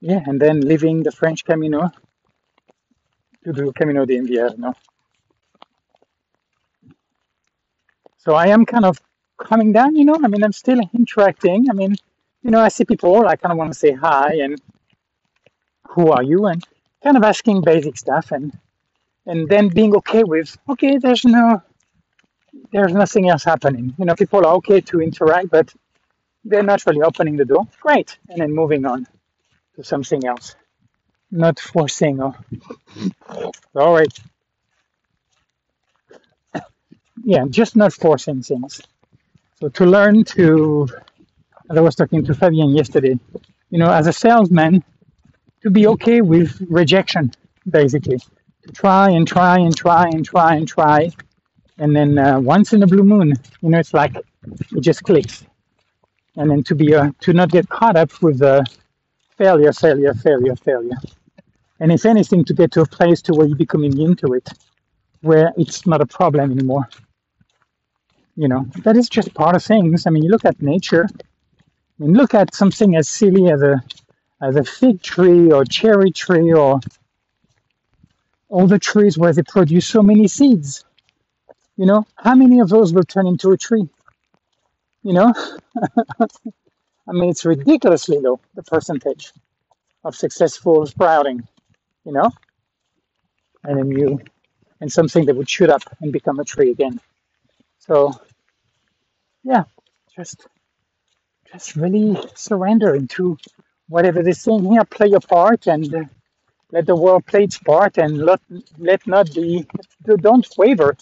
yeah, 0.00 0.20
and 0.26 0.40
then 0.40 0.60
leaving 0.60 1.02
the 1.02 1.12
French 1.12 1.44
Camino 1.44 1.90
to 3.44 3.52
do 3.52 3.72
Camino 3.72 4.04
de 4.04 4.18
Invierno. 4.18 4.74
So 8.18 8.34
I 8.34 8.48
am 8.48 8.66
kind 8.66 8.84
of 8.84 9.00
coming 9.38 9.72
down, 9.72 9.96
you 9.96 10.04
know. 10.04 10.18
I 10.22 10.28
mean, 10.28 10.42
I'm 10.44 10.52
still 10.52 10.80
interacting. 10.92 11.70
I 11.70 11.72
mean, 11.72 11.94
you 12.42 12.50
know, 12.50 12.60
I 12.60 12.68
see 12.68 12.84
people, 12.84 13.26
I 13.26 13.36
kind 13.36 13.52
of 13.52 13.58
want 13.58 13.72
to 13.72 13.78
say 13.78 13.92
hi 13.92 14.34
and 14.42 14.60
who 15.88 16.10
are 16.10 16.22
you, 16.22 16.46
and 16.46 16.62
kind 17.02 17.16
of 17.16 17.22
asking 17.22 17.62
basic 17.62 17.96
stuff, 17.96 18.32
and 18.32 18.56
and 19.26 19.48
then 19.48 19.68
being 19.68 19.94
okay 19.96 20.24
with 20.24 20.56
okay, 20.68 20.98
there's 20.98 21.24
no, 21.24 21.62
there's 22.72 22.92
nothing 22.92 23.28
else 23.28 23.44
happening. 23.44 23.94
You 23.98 24.04
know, 24.06 24.14
people 24.14 24.44
are 24.44 24.54
okay 24.56 24.80
to 24.82 25.00
interact, 25.00 25.50
but 25.50 25.72
they're 26.48 26.62
not 26.62 26.84
really 26.86 27.02
opening 27.02 27.36
the 27.36 27.44
door. 27.44 27.66
Great, 27.80 28.18
and 28.28 28.40
then 28.40 28.54
moving 28.54 28.84
on 28.86 29.06
to 29.76 29.84
something 29.84 30.24
else, 30.26 30.56
not 31.30 31.58
forcing 31.58 32.20
or 32.20 32.34
right, 33.74 34.18
yeah, 37.24 37.44
just 37.50 37.76
not 37.76 37.92
forcing 37.92 38.42
things. 38.42 38.80
So 39.60 39.68
to 39.68 39.86
learn 39.86 40.24
to, 40.36 40.88
as 41.70 41.76
I 41.76 41.80
was 41.80 41.96
talking 41.96 42.24
to 42.24 42.34
Fabien 42.34 42.70
yesterday, 42.76 43.18
you 43.70 43.78
know, 43.78 43.90
as 43.90 44.06
a 44.06 44.12
salesman, 44.12 44.84
to 45.62 45.70
be 45.70 45.86
okay 45.88 46.20
with 46.20 46.60
rejection, 46.70 47.32
basically, 47.68 48.18
to 48.62 48.72
try 48.72 49.10
and 49.10 49.26
try 49.26 49.58
and 49.58 49.76
try 49.76 50.08
and 50.08 50.24
try 50.24 50.54
and 50.54 50.68
try, 50.68 51.10
and 51.78 51.94
then 51.94 52.18
uh, 52.18 52.40
once 52.40 52.72
in 52.72 52.82
a 52.82 52.86
blue 52.86 53.02
moon, 53.02 53.34
you 53.62 53.70
know, 53.70 53.78
it's 53.78 53.92
like 53.92 54.16
it 54.16 54.80
just 54.80 55.02
clicks, 55.02 55.44
and 56.38 56.50
then 56.50 56.62
to 56.62 56.74
be 56.74 56.94
uh, 56.94 57.10
to 57.20 57.32
not 57.32 57.50
get 57.50 57.68
caught 57.68 57.96
up 57.96 58.22
with 58.22 58.38
the 58.38 58.64
failure, 59.36 59.72
failure, 59.72 60.14
failure, 60.14 60.56
failure, 60.56 60.96
and 61.80 61.92
if 61.92 62.06
anything, 62.06 62.44
to 62.44 62.54
get 62.54 62.72
to 62.72 62.80
a 62.82 62.86
place 62.86 63.20
to 63.22 63.32
where 63.34 63.46
you 63.46 63.56
become 63.56 63.84
immune 63.84 64.16
to 64.16 64.32
it, 64.34 64.48
where 65.20 65.52
it's 65.56 65.86
not 65.86 66.00
a 66.00 66.06
problem 66.06 66.52
anymore. 66.52 66.88
You 68.36 68.48
know, 68.48 68.66
that 68.84 68.96
is 68.96 69.08
just 69.08 69.34
part 69.34 69.56
of 69.56 69.64
things. 69.64 70.06
I 70.06 70.10
mean, 70.10 70.22
you 70.22 70.30
look 70.30 70.44
at 70.44 70.62
nature. 70.62 71.06
I 71.12 72.04
mean, 72.04 72.14
look 72.14 72.34
at 72.34 72.54
something 72.54 72.94
as 72.94 73.08
silly 73.08 73.50
as 73.50 73.60
a 73.60 73.82
as 74.40 74.54
a 74.54 74.64
fig 74.64 75.02
tree 75.02 75.50
or 75.50 75.64
cherry 75.64 76.12
tree 76.12 76.52
or 76.52 76.80
all 78.48 78.66
the 78.68 78.78
trees 78.78 79.18
where 79.18 79.32
they 79.32 79.42
produce 79.42 79.86
so 79.86 80.02
many 80.02 80.28
seeds. 80.28 80.84
You 81.76 81.86
know, 81.86 82.06
how 82.16 82.36
many 82.36 82.60
of 82.60 82.68
those 82.68 82.92
will 82.92 83.02
turn 83.02 83.26
into 83.26 83.50
a 83.50 83.56
tree? 83.56 83.88
You 85.02 85.14
know, 85.14 85.34
I 87.08 87.12
mean, 87.12 87.30
it's 87.30 87.44
ridiculously 87.44 88.18
low 88.18 88.40
the 88.54 88.62
percentage 88.62 89.32
of 90.04 90.14
successful 90.16 90.86
sprouting. 90.86 91.46
You 92.04 92.12
know, 92.12 92.30
and 93.64 93.78
then 93.78 93.90
you 93.90 94.20
and 94.80 94.90
something 94.92 95.26
that 95.26 95.36
would 95.36 95.48
shoot 95.50 95.70
up 95.70 95.82
and 96.00 96.12
become 96.12 96.38
a 96.38 96.44
tree 96.44 96.70
again. 96.70 97.00
So 97.78 98.12
yeah, 99.44 99.64
just 100.16 100.46
just 101.52 101.76
really 101.76 102.16
surrender 102.34 102.94
into 102.94 103.38
whatever 103.88 104.22
this 104.22 104.44
thing 104.44 104.64
here, 104.70 104.84
play 104.84 105.08
your 105.08 105.20
part 105.20 105.66
and 105.66 105.94
uh, 105.94 106.04
let 106.72 106.86
the 106.86 106.96
world 106.96 107.26
play 107.26 107.44
its 107.44 107.58
part 107.58 107.98
and 107.98 108.18
let 108.18 108.40
let 108.78 109.06
not 109.06 109.34
be 109.34 109.66
don't 110.06 110.46
waver 110.58 110.96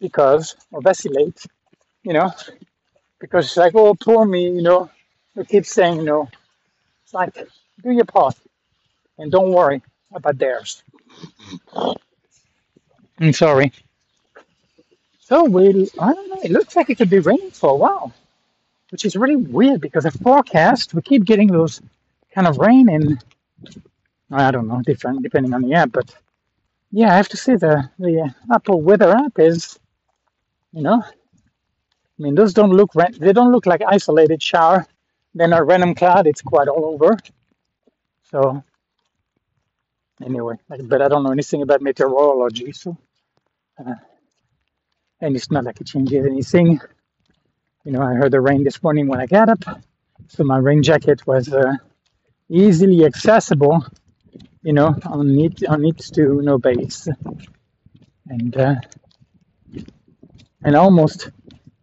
because 0.00 0.56
or 0.72 0.80
vacillate, 0.82 1.44
you 2.02 2.12
know, 2.12 2.30
because 3.20 3.46
it's 3.46 3.56
like 3.56 3.74
oh 3.74 3.94
poor 3.94 4.24
me, 4.24 4.44
you 4.44 4.62
know, 4.62 4.90
we 5.34 5.44
keep 5.44 5.66
saying 5.66 6.04
no. 6.04 6.28
It's 7.04 7.14
like 7.14 7.34
do 7.82 7.90
your 7.90 8.04
part 8.04 8.36
and 9.18 9.30
don't 9.30 9.52
worry 9.52 9.82
about 10.12 10.38
theirs. 10.38 10.82
I'm 13.18 13.32
sorry. 13.32 13.72
So 15.18 15.44
we, 15.44 15.88
I 16.00 16.12
don't 16.12 16.28
know, 16.28 16.40
it 16.42 16.50
looks 16.50 16.74
like 16.74 16.90
it 16.90 16.98
could 16.98 17.10
be 17.10 17.20
raining 17.20 17.52
for 17.52 17.70
a 17.70 17.76
while, 17.76 18.12
which 18.90 19.04
is 19.04 19.14
really 19.14 19.36
weird 19.36 19.80
because 19.80 20.04
the 20.04 20.10
forecast, 20.10 20.94
we 20.94 21.02
keep 21.02 21.24
getting 21.24 21.48
those 21.48 21.80
kind 22.34 22.48
of 22.48 22.58
rain 22.58 22.88
and 22.88 23.22
I 24.30 24.50
don't 24.50 24.66
know, 24.66 24.82
different 24.82 25.22
depending 25.22 25.54
on 25.54 25.62
the 25.62 25.74
app, 25.74 25.92
but 25.92 26.14
yeah, 26.90 27.12
I 27.12 27.16
have 27.16 27.28
to 27.28 27.36
say 27.36 27.54
the, 27.56 27.88
the 27.98 28.34
Apple 28.52 28.80
weather 28.80 29.16
app 29.16 29.38
is, 29.38 29.78
you 30.72 30.82
know, 30.82 31.04
I 32.20 32.24
mean, 32.24 32.36
those 32.36 32.54
don't 32.54 32.72
look 32.72 32.92
they 33.18 33.32
don't 33.34 33.52
look 33.52 33.66
like 33.66 33.82
isolated 33.88 34.42
shower 34.42 34.86
Then 35.34 35.52
our 35.54 35.64
random 35.64 35.96
cloud, 35.96 36.28
it's 36.28 36.42
quite 36.42 36.68
all 36.68 36.86
over. 36.94 37.18
So 38.24 38.64
anyway, 40.24 40.56
but 40.68 41.02
I 41.02 41.08
don't 41.08 41.24
know 41.24 41.32
anything 41.32 41.62
about 41.62 41.82
meteorology, 41.82 42.72
so 42.72 42.96
uh, 43.84 43.94
and 45.20 45.36
it's 45.36 45.50
not 45.50 45.64
like 45.64 45.80
it 45.80 45.88
changes 45.88 46.26
anything. 46.26 46.80
You 47.84 47.92
know, 47.92 48.02
I 48.02 48.14
heard 48.14 48.32
the 48.32 48.40
rain 48.40 48.64
this 48.64 48.82
morning 48.82 49.08
when 49.08 49.20
I 49.20 49.26
got 49.26 49.48
up, 49.50 49.82
so 50.28 50.44
my 50.44 50.58
rain 50.58 50.82
jacket 50.82 51.26
was 51.26 51.52
uh, 51.52 51.74
easily 52.50 53.04
accessible. 53.06 53.84
You 54.62 54.74
know, 54.74 54.96
on 55.06 55.38
it 55.38 55.64
on 55.68 55.84
its 55.86 56.10
to 56.12 56.42
no 56.42 56.58
base, 56.58 57.08
and 58.28 58.56
uh, 58.56 58.76
and 60.64 60.76
almost 60.76 61.30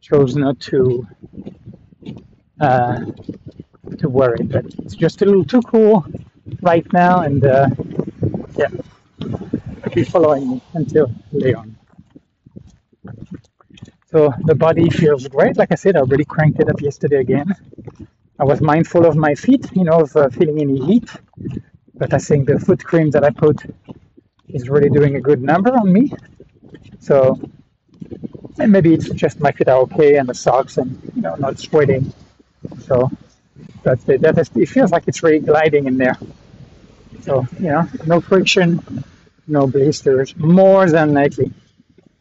chose 0.09 0.35
not 0.35 0.59
to 0.71 1.07
uh, 2.61 3.01
to 3.99 4.09
worry, 4.09 4.43
but 4.43 4.65
it's 4.83 4.95
just 4.95 5.21
a 5.21 5.25
little 5.25 5.45
too 5.45 5.61
cool 5.63 6.05
right 6.61 6.87
now, 6.93 7.21
and 7.21 7.45
uh, 7.45 7.67
yeah, 8.57 8.69
be 9.95 10.03
following 10.03 10.49
me 10.51 10.61
until 10.73 11.11
Leon. 11.33 11.77
So 14.11 14.33
the 14.45 14.55
body 14.55 14.89
feels 14.89 15.27
great. 15.27 15.57
Like 15.57 15.71
I 15.71 15.75
said, 15.75 15.97
I 15.97 16.01
already 16.01 16.25
cranked 16.25 16.59
it 16.61 16.69
up 16.69 16.81
yesterday 16.81 17.17
again. 17.19 17.55
I 18.39 18.45
was 18.45 18.61
mindful 18.61 19.05
of 19.05 19.15
my 19.15 19.35
feet, 19.35 19.65
you 19.73 19.83
know, 19.85 20.01
of 20.01 20.15
uh, 20.15 20.29
feeling 20.29 20.59
any 20.61 20.79
heat, 20.85 21.09
but 21.95 22.13
I 22.13 22.19
think 22.19 22.47
the 22.47 22.59
foot 22.59 22.83
cream 22.83 23.11
that 23.11 23.23
I 23.23 23.31
put 23.31 23.57
is 24.49 24.69
really 24.69 24.89
doing 24.89 25.15
a 25.17 25.21
good 25.21 25.41
number 25.41 25.71
on 25.71 25.91
me. 25.93 26.11
So 26.99 27.39
and 28.59 28.71
maybe 28.71 28.93
it's 28.93 29.09
just 29.09 29.39
my 29.39 29.53
okay 29.67 30.17
and 30.17 30.27
the 30.29 30.33
socks 30.33 30.77
and 30.77 30.99
you 31.15 31.21
know 31.21 31.35
not 31.35 31.59
sweating. 31.59 32.13
So 32.79 33.09
it. 33.85 34.21
That 34.21 34.37
is, 34.37 34.49
it 34.55 34.69
feels 34.69 34.91
like 34.91 35.07
it's 35.07 35.23
really 35.23 35.39
gliding 35.39 35.85
in 35.85 35.97
there. 35.97 36.17
So 37.21 37.45
you 37.59 37.69
know, 37.69 37.87
no 38.05 38.21
friction, 38.21 39.03
no 39.47 39.67
blisters. 39.67 40.35
More 40.35 40.89
than 40.89 41.13
likely, 41.13 41.51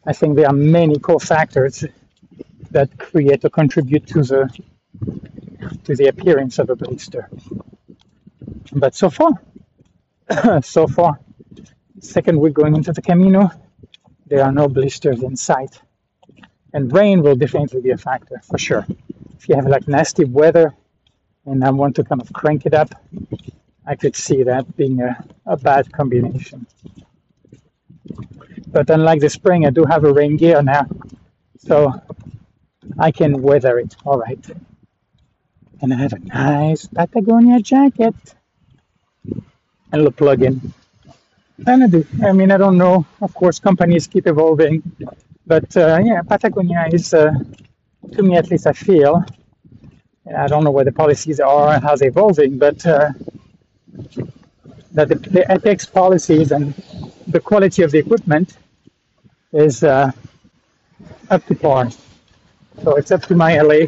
I 0.06 0.12
think 0.12 0.36
there 0.36 0.46
are 0.46 0.52
many 0.52 0.96
cofactors 0.96 1.90
that 2.70 2.98
create 2.98 3.44
or 3.44 3.50
contribute 3.50 4.06
to 4.08 4.22
the 4.22 4.58
to 5.84 5.94
the 5.94 6.06
appearance 6.08 6.58
of 6.58 6.70
a 6.70 6.76
blister. 6.76 7.28
But 8.72 8.94
so 8.94 9.10
far, 9.10 9.32
so 10.62 10.86
far, 10.86 11.20
second 12.00 12.40
week 12.40 12.54
going 12.54 12.74
into 12.76 12.92
the 12.92 13.02
Camino, 13.02 13.50
there 14.26 14.44
are 14.44 14.52
no 14.52 14.68
blisters 14.68 15.22
in 15.22 15.36
sight. 15.36 15.80
And 16.76 16.92
rain 16.92 17.22
will 17.22 17.36
definitely 17.36 17.80
be 17.80 17.92
a 17.92 17.96
factor 17.96 18.38
for 18.48 18.58
sure. 18.58 18.86
If 19.38 19.48
you 19.48 19.54
have 19.54 19.66
like 19.66 19.88
nasty 19.88 20.26
weather 20.26 20.74
and 21.46 21.64
I 21.64 21.70
want 21.70 21.96
to 21.96 22.04
kind 22.04 22.20
of 22.20 22.30
crank 22.34 22.66
it 22.66 22.74
up, 22.74 22.90
I 23.86 23.94
could 23.96 24.14
see 24.14 24.42
that 24.42 24.76
being 24.76 25.00
a, 25.00 25.12
a 25.46 25.56
bad 25.56 25.90
combination. 25.90 26.66
But 28.68 28.90
unlike 28.90 29.20
the 29.20 29.30
spring, 29.30 29.64
I 29.64 29.70
do 29.70 29.86
have 29.86 30.04
a 30.04 30.12
rain 30.12 30.36
gear 30.36 30.62
now, 30.62 30.84
so 31.56 31.94
I 32.98 33.10
can 33.10 33.40
weather 33.40 33.78
it 33.78 33.96
all 34.04 34.18
right. 34.18 34.44
And 35.80 35.94
I 35.94 35.96
have 35.96 36.12
a 36.12 36.18
nice 36.18 36.86
Patagonia 36.88 37.60
jacket 37.60 38.14
and 39.92 40.06
a 40.06 40.10
plug-in. 40.10 40.74
And 41.66 41.84
I 41.84 41.86
do. 41.86 42.06
I 42.22 42.32
mean, 42.32 42.50
I 42.50 42.58
don't 42.58 42.76
know. 42.76 43.06
Of 43.22 43.32
course, 43.32 43.58
companies 43.58 44.06
keep 44.06 44.26
evolving, 44.26 44.82
but 45.46 45.76
uh, 45.76 46.00
yeah, 46.04 46.22
Patagonia 46.22 46.86
is, 46.92 47.14
uh, 47.14 47.32
to 48.12 48.22
me 48.22 48.36
at 48.36 48.50
least, 48.50 48.66
I 48.66 48.72
feel. 48.72 49.24
I 50.36 50.46
don't 50.48 50.64
know 50.64 50.70
where 50.72 50.84
the 50.84 50.92
policies 50.92 51.40
are 51.40 51.74
and 51.74 51.82
how 51.84 51.96
they're 51.96 52.08
evolving, 52.08 52.58
but 52.58 52.84
uh, 52.86 53.10
that 54.92 55.08
the, 55.08 55.14
the 55.16 55.50
ethics 55.50 55.86
policies 55.86 56.52
and 56.52 56.74
the 57.28 57.40
quality 57.40 57.82
of 57.82 57.90
the 57.92 57.98
equipment 57.98 58.56
is 59.52 59.84
uh, 59.84 60.10
up 61.30 61.44
to 61.46 61.54
par. 61.54 61.90
So 62.82 62.96
it's 62.96 63.10
up 63.10 63.22
to 63.24 63.34
my 63.36 63.60
LA. 63.60 63.86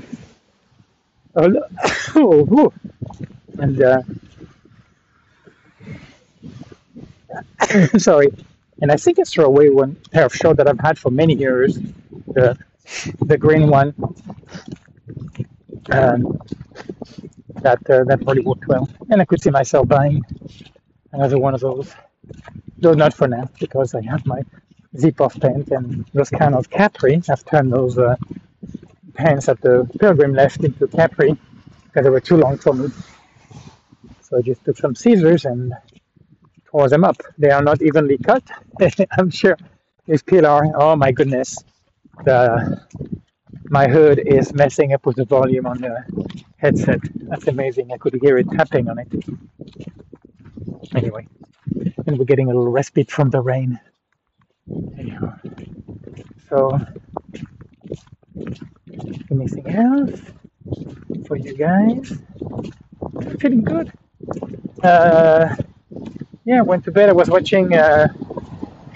Oh, 1.36 1.62
oh, 2.16 2.72
and 3.58 3.82
uh, 3.82 4.02
sorry, 7.98 8.28
and 8.80 8.92
I 8.92 8.96
think 8.96 9.18
I 9.18 9.24
threw 9.24 9.44
away 9.44 9.70
one 9.70 9.96
pair 10.12 10.26
of 10.26 10.34
shorts 10.34 10.58
that 10.58 10.68
I've 10.68 10.80
had 10.80 10.98
for 10.98 11.10
many 11.10 11.34
years, 11.34 11.78
the 12.28 12.56
the 13.20 13.38
green 13.38 13.68
one. 13.68 13.94
Um, 15.90 16.38
that 17.62 17.78
uh, 17.90 18.04
that 18.04 18.20
probably 18.22 18.42
worked 18.42 18.66
well, 18.68 18.88
and 19.10 19.20
I 19.20 19.24
could 19.24 19.42
see 19.42 19.50
myself 19.50 19.88
buying 19.88 20.22
another 21.12 21.38
one 21.38 21.54
of 21.54 21.60
those. 21.60 21.94
Though 22.78 22.94
not 22.94 23.14
for 23.14 23.26
now, 23.28 23.48
because 23.58 23.94
I 23.94 24.02
have 24.02 24.24
my 24.26 24.42
zip-off 24.96 25.38
pant 25.40 25.68
and 25.70 26.06
those 26.14 26.30
kind 26.30 26.54
of 26.54 26.70
capri. 26.70 27.20
I've 27.28 27.44
turned 27.44 27.72
those 27.72 27.98
uh, 27.98 28.16
pants 29.14 29.46
that 29.46 29.60
the 29.60 29.88
pilgrim 30.00 30.32
left 30.34 30.64
into 30.64 30.86
capri 30.88 31.36
because 31.84 32.04
they 32.04 32.10
were 32.10 32.20
too 32.20 32.36
long 32.36 32.58
for 32.58 32.74
me. 32.74 32.88
So 34.22 34.38
I 34.38 34.42
just 34.42 34.64
took 34.64 34.76
some 34.76 34.94
scissors 34.94 35.44
and 35.44 35.74
tore 36.70 36.88
them 36.88 37.04
up. 37.04 37.16
They 37.38 37.50
are 37.50 37.62
not 37.62 37.82
evenly 37.82 38.18
cut. 38.18 38.44
I'm 39.18 39.30
sure 39.30 39.56
this 40.06 40.22
pillar, 40.22 40.62
oh 40.76 40.96
my 40.96 41.12
goodness, 41.12 41.58
the 42.24 42.86
my 43.70 43.86
hood 43.88 44.18
is 44.26 44.52
messing 44.54 44.92
up 44.92 45.06
with 45.06 45.16
the 45.16 45.24
volume 45.24 45.66
on 45.66 45.78
the 45.78 46.04
headset. 46.56 47.00
That's 47.16 47.46
amazing. 47.48 47.92
I 47.92 47.98
could 47.98 48.18
hear 48.22 48.38
it 48.38 48.46
tapping 48.50 48.88
on 48.88 48.98
it. 48.98 49.08
Anyway, 50.94 51.26
and 52.06 52.18
we're 52.18 52.24
getting 52.24 52.46
a 52.46 52.54
little 52.54 52.70
respite 52.70 53.10
from 53.10 53.30
the 53.30 53.40
rain. 53.40 53.78
Anyhow, 54.98 55.34
so 56.48 56.78
anything 59.30 59.68
else 59.68 60.20
for 61.26 61.36
you 61.36 61.54
guys? 61.56 62.18
Feeling 63.40 63.64
good. 63.64 63.92
Uh, 64.82 65.54
yeah, 66.48 66.62
went 66.62 66.84
to 66.84 66.90
bed. 66.90 67.10
I 67.10 67.12
was 67.12 67.28
watching 67.28 67.74
uh, 67.74 68.08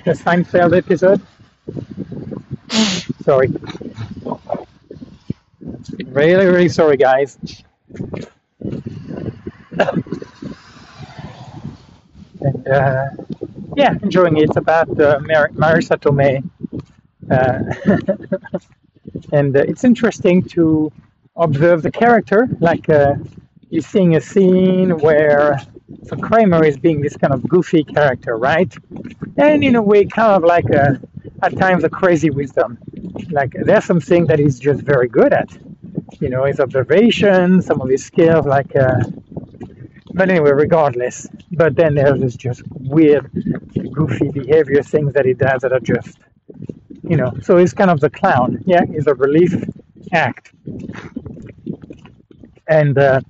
the 0.05 0.13
Seinfeld 0.13 0.77
episode. 0.77 1.21
Sorry. 3.25 3.49
Really, 6.07 6.47
really 6.47 6.69
sorry, 6.69 6.97
guys. 6.97 7.39
And 12.41 12.69
uh, 12.69 13.09
yeah, 13.77 13.97
enjoying 14.03 14.37
it. 14.39 14.45
It's 14.45 14.57
about 14.57 14.89
uh, 15.01 15.21
Mar- 15.21 15.51
Marisa 15.51 15.97
Tomei. 15.99 16.43
Uh, 17.31 17.97
and 19.33 19.57
uh, 19.57 19.61
it's 19.61 19.85
interesting 19.85 20.43
to 20.43 20.93
observe 21.37 21.83
the 21.83 21.91
character. 21.91 22.49
Like 22.61 22.89
uh, 22.89 23.15
you're 23.71 23.83
seeing 23.83 24.17
a 24.17 24.21
scene 24.21 24.99
where 24.99 25.61
so 26.05 26.17
Kramer 26.17 26.65
is 26.65 26.77
being 26.79 27.01
this 27.01 27.17
kind 27.17 27.33
of 27.35 27.49
goofy 27.49 27.85
character, 27.85 28.37
right? 28.37 28.73
And 29.37 29.65
in 29.65 29.77
a 29.77 29.83
way, 29.83 30.05
kind 30.05 30.33
of 30.33 30.43
like 30.45 30.69
a, 30.71 31.01
at 31.43 31.57
times 31.59 31.85
a 31.85 31.91
crazy 31.91 32.31
wisdom. 32.31 32.79
Like 33.31 33.53
there's 33.65 33.85
something 33.85 34.27
that 34.27 34.39
he's 34.39 34.59
just 34.59 34.83
very 34.83 35.09
good 35.09 35.33
at. 35.33 35.51
You 36.21 36.29
know, 36.31 36.45
his 36.45 36.61
observation, 36.61 37.63
some 37.63 37.81
of 37.81 37.89
his 37.89 38.05
skills, 38.05 38.47
like. 38.47 38.75
Uh, 38.77 39.01
but 40.15 40.31
anyway, 40.31 40.53
regardless. 40.53 41.29
But 41.53 41.77
then 41.77 41.95
there's 41.95 42.21
this 42.21 42.37
just 42.37 42.63
weird, 42.73 43.31
goofy 43.93 44.31
behavior 44.31 44.83
things 44.83 45.13
that 45.15 45.25
he 45.27 45.35
does 45.35 45.63
that 45.63 45.73
are 45.73 45.81
just, 45.81 46.19
you 47.03 47.17
know. 47.17 47.33
So 47.43 47.57
he's 47.59 47.73
kind 47.75 47.91
of 47.91 48.01
the 48.01 48.11
clown. 48.11 48.63
Yeah, 48.67 48.85
he's 48.87 49.07
a 49.07 49.15
relief 49.15 49.55
act. 50.13 50.53
And 52.69 52.99
uh, 52.99 53.21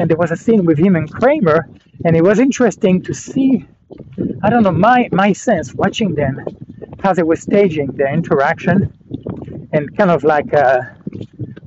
and 0.00 0.08
there 0.08 0.16
was 0.16 0.30
a 0.30 0.36
scene 0.36 0.64
with 0.64 0.78
him 0.78 0.96
and 0.96 1.12
Kramer, 1.12 1.68
and 2.06 2.16
it 2.16 2.24
was 2.24 2.38
interesting 2.38 3.02
to 3.02 3.12
see. 3.12 3.66
I 4.42 4.48
don't 4.48 4.62
know 4.62 4.72
my 4.72 5.08
my 5.12 5.32
sense 5.34 5.74
watching 5.74 6.14
them, 6.14 6.34
how 7.02 7.12
they 7.12 7.22
were 7.22 7.36
staging 7.36 7.88
their 7.98 8.12
interaction, 8.12 8.76
and 9.74 9.94
kind 9.98 10.10
of 10.10 10.24
like 10.24 10.54
uh, 10.54 10.80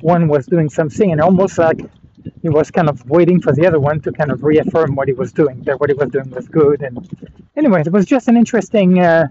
one 0.01 0.27
was 0.27 0.47
doing 0.47 0.67
something, 0.67 1.11
and 1.11 1.21
almost 1.21 1.59
like 1.59 1.79
he 2.41 2.49
was 2.49 2.71
kind 2.71 2.89
of 2.89 3.07
waiting 3.07 3.39
for 3.39 3.53
the 3.53 3.67
other 3.67 3.79
one 3.79 4.01
to 4.01 4.11
kind 4.11 4.31
of 4.31 4.43
reaffirm 4.43 4.95
what 4.95 5.07
he 5.07 5.13
was 5.13 5.31
doing, 5.31 5.61
that 5.65 5.79
what 5.79 5.89
he 5.91 5.93
was 5.93 6.09
doing 6.09 6.29
was 6.31 6.47
good. 6.47 6.81
And 6.81 6.95
anyway, 7.55 7.81
it 7.85 7.91
was 7.91 8.05
just 8.05 8.27
an 8.29 8.35
interesting, 8.35 8.99
uh, 8.99 9.27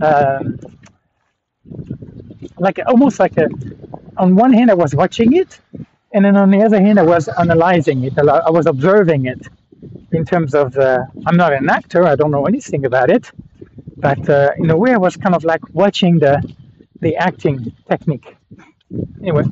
uh, 0.00 0.44
like 2.56 2.78
almost 2.86 3.18
like 3.18 3.36
a. 3.36 3.48
On 4.16 4.36
one 4.36 4.52
hand, 4.52 4.70
I 4.70 4.74
was 4.74 4.94
watching 4.94 5.32
it, 5.32 5.58
and 6.14 6.24
then 6.24 6.36
on 6.36 6.50
the 6.50 6.62
other 6.62 6.80
hand, 6.82 6.98
I 7.00 7.04
was 7.04 7.28
analyzing 7.28 8.04
it. 8.04 8.18
I 8.18 8.50
was 8.50 8.66
observing 8.66 9.26
it 9.26 9.48
in 10.12 10.24
terms 10.24 10.54
of. 10.54 10.76
Uh, 10.78 11.00
I'm 11.26 11.36
not 11.36 11.52
an 11.54 11.70
actor. 11.70 12.06
I 12.06 12.16
don't 12.16 12.32
know 12.32 12.46
anything 12.46 12.86
about 12.86 13.10
it, 13.10 13.30
but 13.98 14.28
uh, 14.30 14.50
in 14.58 14.70
a 14.70 14.76
way, 14.78 14.92
I 14.94 14.98
was 14.98 15.16
kind 15.16 15.34
of 15.36 15.44
like 15.44 15.62
watching 15.74 16.20
the 16.20 16.34
the 17.00 17.16
acting 17.16 17.72
technique 17.90 18.28
Anyway, 19.22 19.44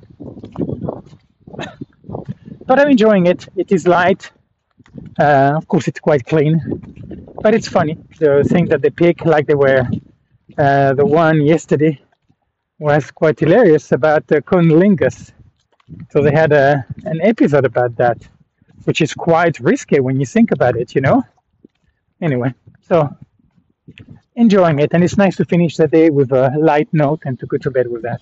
but 2.66 2.80
I'm 2.80 2.90
enjoying 2.90 3.26
it. 3.26 3.48
It 3.56 3.72
is 3.72 3.86
light. 3.86 4.30
Uh, 5.18 5.54
of 5.56 5.68
course, 5.68 5.88
it's 5.88 6.00
quite 6.00 6.26
clean, 6.26 6.60
but 7.42 7.54
it's 7.54 7.68
funny. 7.68 7.98
The 8.20 8.44
thing 8.44 8.66
that 8.66 8.82
they 8.82 8.90
pick, 8.90 9.24
like 9.24 9.46
they 9.46 9.54
were 9.54 9.84
uh, 10.58 10.94
the 10.94 11.06
one 11.06 11.42
yesterday, 11.42 12.00
was 12.78 13.10
quite 13.10 13.40
hilarious 13.40 13.92
about 13.92 14.26
the 14.28 14.42
cunnilingus. 14.42 15.32
So 16.10 16.22
they 16.22 16.32
had 16.32 16.52
a 16.52 16.84
an 17.04 17.20
episode 17.22 17.64
about 17.64 17.96
that, 17.96 18.18
which 18.84 19.00
is 19.00 19.14
quite 19.14 19.58
risky 19.60 20.00
when 20.00 20.18
you 20.20 20.26
think 20.26 20.52
about 20.52 20.76
it, 20.76 20.94
you 20.94 21.00
know. 21.00 21.24
Anyway, 22.20 22.54
so 22.88 23.14
enjoying 24.36 24.78
it, 24.78 24.90
and 24.94 25.02
it's 25.04 25.16
nice 25.16 25.36
to 25.36 25.44
finish 25.44 25.76
the 25.76 25.88
day 25.88 26.10
with 26.10 26.32
a 26.32 26.54
light 26.58 26.88
note 26.92 27.22
and 27.24 27.38
to 27.40 27.46
go 27.46 27.58
to 27.58 27.70
bed 27.70 27.88
with 27.88 28.02
that. 28.02 28.20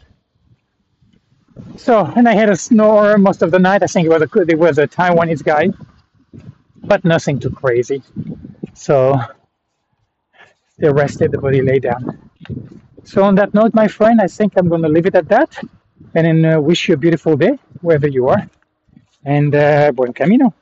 So, 1.76 2.04
and 2.16 2.28
I 2.28 2.35
had 2.35 2.48
a 2.50 2.56
snore 2.56 3.18
most 3.18 3.42
of 3.42 3.50
the 3.50 3.59
night. 3.59 3.83
I 3.83 3.87
think 3.87 4.06
it 4.06 4.11
was 4.11 4.22
a 4.22 4.40
it 4.48 4.59
was 4.59 4.78
a 4.78 4.87
Taiwanese 4.87 5.44
guy, 5.44 5.70
but 6.85 7.04
nothing 7.04 7.38
too 7.38 7.50
crazy. 7.50 8.02
So 8.74 9.20
they 10.78 10.90
rested, 10.90 11.33
the 11.33 11.38
body 11.38 11.61
lay 11.61 11.78
down. 11.78 12.30
So 13.04 13.22
on 13.22 13.35
that 13.37 13.54
note, 13.54 13.74
my 13.74 13.88
friend, 13.88 14.20
I 14.20 14.26
think 14.26 14.54
I'm 14.56 14.68
going 14.68 14.83
to 14.83 14.88
leave 14.88 15.06
it 15.06 15.14
at 15.14 15.28
that, 15.28 15.59
and 16.14 16.26
then 16.26 16.44
uh, 16.44 16.60
wish 16.60 16.88
you 16.88 16.94
a 16.94 16.98
beautiful 16.98 17.36
day 17.36 17.58
wherever 17.82 18.08
you 18.08 18.28
are, 18.28 18.48
and 19.24 19.54
uh, 19.54 19.92
buen 19.92 20.12
camino. 20.12 20.54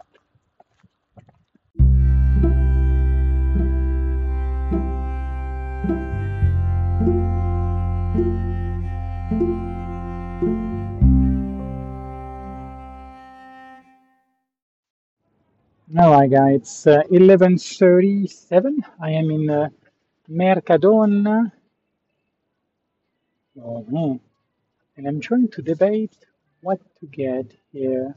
All 15.98 16.12
right, 16.12 16.30
guys, 16.30 16.56
it's 16.60 16.86
uh, 16.86 17.02
11:37. 17.10 18.84
I 19.00 19.10
am 19.12 19.30
in 19.30 19.50
uh, 19.50 19.68
Mercadona, 20.30 21.52
Mhm. 23.56 24.20
And 24.98 25.08
I'm 25.08 25.20
trying 25.20 25.48
to 25.50 25.62
debate 25.62 26.12
what 26.62 26.80
to 27.00 27.06
get 27.06 27.52
here. 27.72 28.16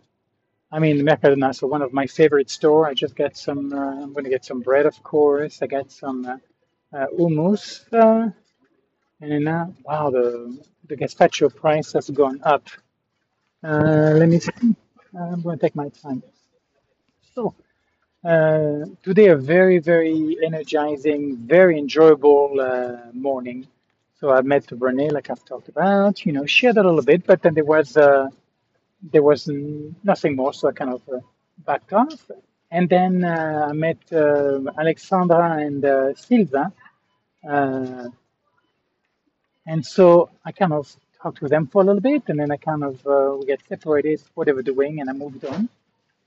I 0.72 0.80
mean, 0.80 1.00
Mercadona, 1.00 1.56
so 1.56 1.68
one 1.68 1.82
of 1.84 1.94
my 1.94 2.08
favorite 2.08 2.50
store. 2.50 2.88
I 2.88 2.94
just 2.96 3.16
got 3.16 3.38
some. 3.38 3.74
Uh, 3.74 4.04
I'm 4.04 4.14
going 4.14 4.26
to 4.26 4.30
get 4.32 4.46
some 4.46 4.62
bread, 4.62 4.86
of 4.88 5.02
course. 5.04 5.62
I 5.62 5.68
got 5.68 5.92
some 5.92 6.26
uh, 6.26 6.38
uh, 6.98 7.08
hummus, 7.18 7.82
uh, 7.94 8.32
and 9.22 9.32
then 9.32 9.48
uh, 9.48 9.68
wow, 9.86 10.10
the 10.12 10.60
the 10.88 10.98
gazpacho 10.98 11.56
price 11.56 11.94
has 11.94 12.10
gone 12.10 12.42
up. 12.44 12.68
Uh, 13.64 14.14
let 14.16 14.30
me 14.30 14.40
see. 14.40 14.52
I'm 15.20 15.42
going 15.42 15.60
to 15.60 15.62
take 15.66 15.76
my 15.76 15.90
time. 15.90 16.24
So. 17.36 17.56
Today, 18.24 19.30
a 19.30 19.36
very, 19.38 19.80
very 19.80 20.38
energizing, 20.46 21.38
very 21.38 21.80
enjoyable 21.80 22.56
morning. 23.14 23.68
So 24.22 24.30
I 24.30 24.42
met 24.42 24.68
René, 24.68 25.12
like 25.12 25.32
I've 25.32 25.44
talked 25.44 25.68
about, 25.68 26.24
you 26.28 26.32
know, 26.32 26.46
shared 26.46 26.78
a 26.78 26.84
little 26.84 27.02
bit, 27.02 27.26
but 27.26 27.42
then 27.42 27.56
there 27.56 27.66
was 27.66 27.98
uh, 27.98 28.30
there 29.02 29.24
was 29.24 29.50
nothing 30.04 30.36
more, 30.36 30.54
so 30.54 30.70
I 30.70 30.74
kind 30.74 30.94
of 30.94 31.02
uh, 31.12 31.22
backed 31.66 31.92
off. 31.92 32.30
And 32.70 32.88
then 32.88 33.24
uh, 33.24 33.70
I 33.70 33.74
met 33.74 33.98
uh, 34.14 34.62
Alexandra 34.78 35.58
and 35.66 35.84
uh, 35.84 36.14
Silva, 36.14 36.72
uh, 37.50 38.10
and 39.66 39.84
so 39.84 40.30
I 40.46 40.52
kind 40.52 40.74
of 40.74 40.96
talked 41.20 41.42
with 41.42 41.50
them 41.50 41.66
for 41.66 41.82
a 41.82 41.86
little 41.86 42.02
bit, 42.02 42.22
and 42.28 42.40
then 42.40 42.52
I 42.52 42.58
kind 42.58 42.84
of 42.84 43.04
we 43.40 43.48
get 43.48 43.62
separated, 43.68 44.22
whatever 44.36 44.62
doing, 44.62 45.02
and 45.02 45.10
I 45.10 45.14
moved 45.14 45.44
on. 45.46 45.68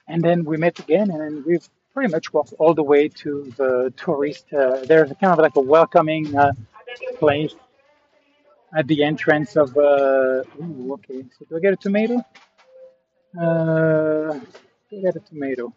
And 0.09 0.20
then 0.20 0.44
we 0.44 0.57
met 0.57 0.80
again, 0.80 1.12
and 1.12 1.44
we've 1.44 1.68
pretty 1.92 2.11
much 2.11 2.33
walked 2.33 2.54
all 2.59 2.74
the 2.74 2.83
way 2.83 3.07
to 3.22 3.54
the 3.57 3.92
tourist. 3.96 4.46
There's 4.50 5.12
kind 5.20 5.33
of 5.33 5.38
like 5.38 5.54
a 5.54 5.61
welcoming 5.61 6.35
place 7.20 7.54
at 8.77 8.87
the 8.87 9.05
entrance 9.05 9.57
of. 9.57 9.77
Uh, 9.77 10.43
ooh, 10.61 10.95
okay, 10.95 11.25
so 11.39 11.45
do 11.49 11.57
I 11.57 11.61
get 11.61 11.73
a 11.73 11.77
tomato? 11.77 12.17
Uh, 13.39 14.39
do 14.91 14.99
I 14.99 15.03
get 15.03 15.17
a 15.17 15.21
tomato? 15.21 15.73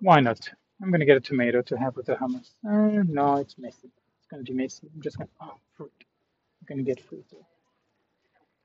Why 0.00 0.20
not? 0.20 0.48
I'm 0.80 0.90
gonna 0.90 1.04
get 1.04 1.16
a 1.16 1.20
tomato 1.20 1.62
to 1.62 1.76
have 1.76 1.96
with 1.96 2.06
the 2.06 2.14
hummus. 2.14 2.50
Uh, 2.66 3.02
no, 3.08 3.36
it's 3.36 3.58
messy. 3.58 3.90
It's 4.18 4.26
gonna 4.30 4.44
be 4.44 4.52
messy. 4.52 4.88
I'm 4.94 5.02
just 5.02 5.18
gonna. 5.18 5.30
Oh, 5.40 5.54
fruit. 5.76 5.92
I'm 6.60 6.66
gonna 6.68 6.82
get 6.82 7.00
fruit. 7.00 7.26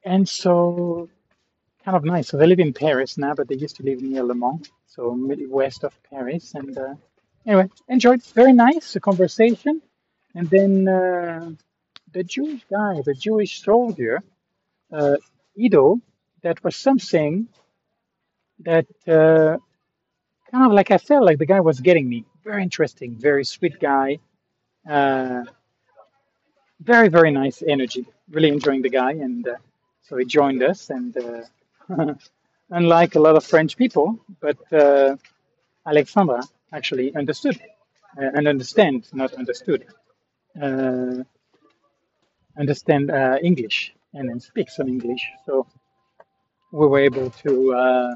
And 0.06 0.28
so 0.28 1.10
kind 1.84 1.98
of 1.98 2.04
nice. 2.04 2.28
So 2.28 2.38
they 2.38 2.46
live 2.46 2.60
in 2.60 2.74
Paris 2.74 3.18
now, 3.18 3.34
but 3.34 3.48
they 3.48 3.56
used 3.56 3.78
to 3.78 3.84
live 3.84 4.02
near 4.02 4.24
Le 4.24 4.36
Mans, 4.36 4.70
so 4.86 5.14
midwest 5.14 5.84
of 5.84 5.98
Paris. 6.04 6.54
And 6.54 6.78
uh, 6.78 6.96
anyway, 7.46 7.70
enjoyed. 7.88 8.24
Very 8.24 8.54
nice 8.54 8.94
the 8.94 9.00
conversation. 9.00 9.82
And 10.36 10.50
then 10.50 10.88
uh, 10.88 11.52
the 12.14 12.24
Jewish 12.24 12.64
guy, 12.70 13.02
the 13.06 13.14
Jewish 13.16 13.62
soldier, 13.64 14.24
uh, 14.92 15.18
Ido, 15.56 16.00
that 16.44 16.64
was 16.64 16.76
something 16.76 17.48
that 18.60 18.88
uh, 19.08 19.58
kind 20.52 20.66
of 20.66 20.72
like 20.74 20.92
I 20.92 20.98
felt 21.00 21.26
like 21.26 21.40
the 21.40 21.46
guy 21.46 21.60
was 21.62 21.80
getting 21.80 22.08
me. 22.10 22.26
Very 22.44 22.64
interesting, 22.64 23.16
very 23.16 23.46
sweet 23.46 23.80
guy. 23.80 24.20
Uh, 24.90 25.44
very 26.82 27.10
very 27.10 27.32
nice 27.32 27.64
energy. 27.68 28.06
Really 28.30 28.50
enjoying 28.50 28.82
the 28.82 28.90
guy, 28.90 29.12
and 29.14 29.48
uh, 29.48 29.56
so 30.04 30.18
he 30.18 30.26
joined 30.26 30.64
us 30.64 30.90
and. 30.90 31.16
Uh, 31.18 31.44
unlike 32.70 33.16
a 33.16 33.20
lot 33.20 33.36
of 33.36 33.44
French 33.46 33.78
people, 33.78 34.20
but 34.42 34.58
uh, 34.74 35.16
Alexandra 35.86 36.42
actually 36.74 37.16
understood 37.16 37.60
and 38.18 38.48
understand, 38.48 39.08
not 39.14 39.34
understood, 39.34 39.86
uh, 40.62 41.24
understand 42.58 43.12
uh, 43.12 43.38
English 43.42 43.94
and 44.14 44.30
then 44.30 44.40
speak 44.40 44.70
some 44.70 44.88
English. 44.88 45.24
So 45.46 45.68
we 46.72 46.88
were 46.88 47.00
able 47.00 47.30
to 47.30 47.74
uh, 47.74 48.16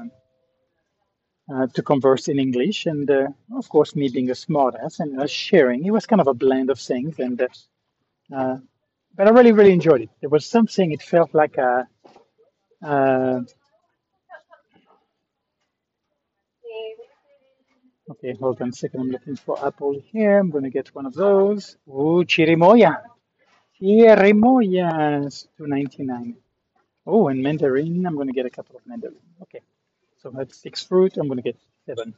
uh, 1.52 1.66
to 1.74 1.82
converse 1.82 2.28
in 2.28 2.38
English, 2.38 2.86
and 2.86 3.10
uh, 3.10 3.28
of 3.56 3.68
course, 3.68 3.96
me 3.96 4.08
being 4.08 4.30
a 4.30 4.34
smartass 4.34 5.00
and 5.00 5.20
us 5.20 5.30
sharing, 5.30 5.84
it 5.84 5.90
was 5.90 6.06
kind 6.06 6.20
of 6.20 6.26
a 6.28 6.34
blend 6.34 6.70
of 6.70 6.78
things. 6.78 7.18
And 7.18 7.40
uh, 7.40 7.48
uh, 8.34 8.58
but 9.16 9.26
I 9.26 9.30
really, 9.30 9.52
really 9.52 9.72
enjoyed 9.72 10.02
it. 10.02 10.10
There 10.20 10.30
was 10.30 10.46
something. 10.46 10.92
It 10.92 11.02
felt 11.02 11.34
like 11.34 11.56
a 11.56 11.88
uh, 12.84 13.40
Okay, 18.10 18.34
hold 18.40 18.62
on 18.62 18.70
a 18.70 18.72
second. 18.72 19.00
I'm 19.00 19.10
looking 19.10 19.36
for 19.36 19.64
apple 19.66 20.00
here. 20.12 20.38
I'm 20.38 20.50
gonna 20.50 20.70
get 20.70 20.94
one 20.94 21.04
of 21.04 21.14
those. 21.14 21.76
Ooh, 21.88 22.24
chirimoya. 22.24 23.02
Two 23.80 25.66
ninety 25.66 26.04
nine. 26.04 26.36
Oh, 27.06 27.28
and 27.28 27.42
mandarin. 27.42 28.06
I'm 28.06 28.16
gonna 28.16 28.32
get 28.32 28.46
a 28.46 28.50
couple 28.50 28.76
of 28.76 28.86
mandarin. 28.86 29.16
Okay, 29.42 29.62
so 30.22 30.30
that's 30.30 30.56
six 30.58 30.84
fruit. 30.84 31.16
I'm 31.18 31.28
gonna 31.28 31.42
get 31.42 31.58
seven. 31.86 32.14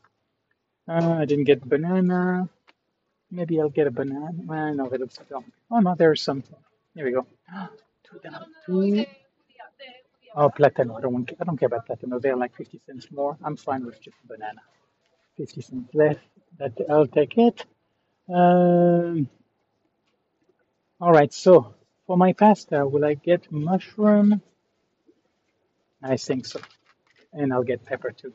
Uh, 0.88 1.16
I 1.20 1.24
didn't 1.26 1.44
get 1.44 1.68
banana. 1.68 2.48
Maybe 3.30 3.60
I'll 3.60 3.70
get 3.70 3.86
a 3.88 3.90
banana. 3.92 4.30
Well, 4.46 4.74
no, 4.74 4.88
that 4.88 5.00
looks 5.00 5.18
dumb. 5.30 5.44
Oh 5.70 5.80
no, 5.80 5.94
there's 5.96 6.22
some. 6.22 6.44
Here 6.94 7.06
we 7.06 7.12
go. 7.12 7.26
Two, 8.04 8.20
two. 8.66 9.06
Oh, 10.36 10.50
platano. 10.50 10.98
I 10.98 11.00
don't 11.02 11.12
want. 11.14 11.32
I 11.40 11.44
don't 11.44 11.58
care 11.58 11.68
about 11.68 11.88
platano. 11.88 12.20
They're 12.22 12.36
like 12.36 12.56
fifty 12.56 12.80
cents 12.86 13.08
more. 13.12 13.38
I'm 13.44 13.56
fine 13.56 13.84
with 13.86 14.00
just 14.02 14.16
banana. 14.28 14.60
50 15.38 15.62
cents 15.62 15.94
left. 15.94 16.20
That 16.58 16.72
I'll 16.90 17.06
take 17.06 17.38
it. 17.38 17.64
Um, 18.32 19.28
all 21.00 21.12
right. 21.12 21.32
So 21.32 21.74
for 22.06 22.16
my 22.16 22.32
pasta, 22.32 22.86
will 22.86 23.04
I 23.04 23.14
get 23.14 23.50
mushroom? 23.50 24.42
I 26.02 26.16
think 26.16 26.46
so. 26.46 26.60
And 27.32 27.52
I'll 27.52 27.62
get 27.62 27.84
pepper 27.84 28.10
too. 28.12 28.32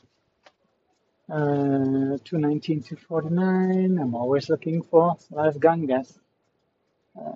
Uh, 1.29 2.17
219, 2.23 2.83
249. 2.83 3.97
I'm 3.99 4.15
always 4.15 4.49
looking 4.49 4.83
for 4.83 5.17
las 5.31 5.57
gangas. 5.57 6.19
Uh, 7.19 7.31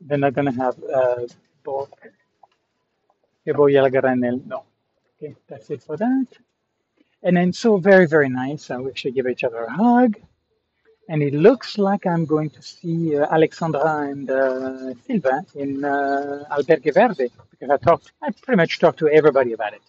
they're 0.00 0.18
not 0.18 0.34
gonna 0.34 0.52
have 0.52 0.82
uh, 0.82 1.26
a 3.46 3.90
granel. 3.90 4.46
No. 4.46 4.64
Okay, 5.22 5.36
that's 5.48 5.70
it 5.70 5.82
for 5.82 5.96
that. 5.98 6.26
And 7.22 7.36
then 7.36 7.52
so 7.52 7.76
very, 7.76 8.06
very 8.06 8.30
nice. 8.30 8.70
Uh, 8.70 8.78
we 8.78 8.90
actually 8.90 9.12
give 9.12 9.26
each 9.26 9.44
other 9.44 9.64
a 9.64 9.72
hug. 9.72 10.16
And 11.10 11.22
it 11.24 11.34
looks 11.34 11.78
like 11.78 12.06
I'm 12.06 12.26
going 12.26 12.50
to 12.52 12.62
see 12.62 13.16
uh, 13.18 13.26
Alexandra 13.32 14.08
and 14.10 14.30
uh, 14.30 14.94
Silva 15.06 15.44
in 15.56 15.84
uh, 15.84 16.44
Albergue 16.52 16.94
Verde 16.94 17.30
because 17.52 17.70
I 17.70 17.78
talked, 17.78 18.12
I 18.22 18.30
pretty 18.32 18.58
much 18.58 18.78
talked 18.80 19.00
to 19.00 19.08
everybody 19.10 19.52
about 19.54 19.74
it. 19.74 19.82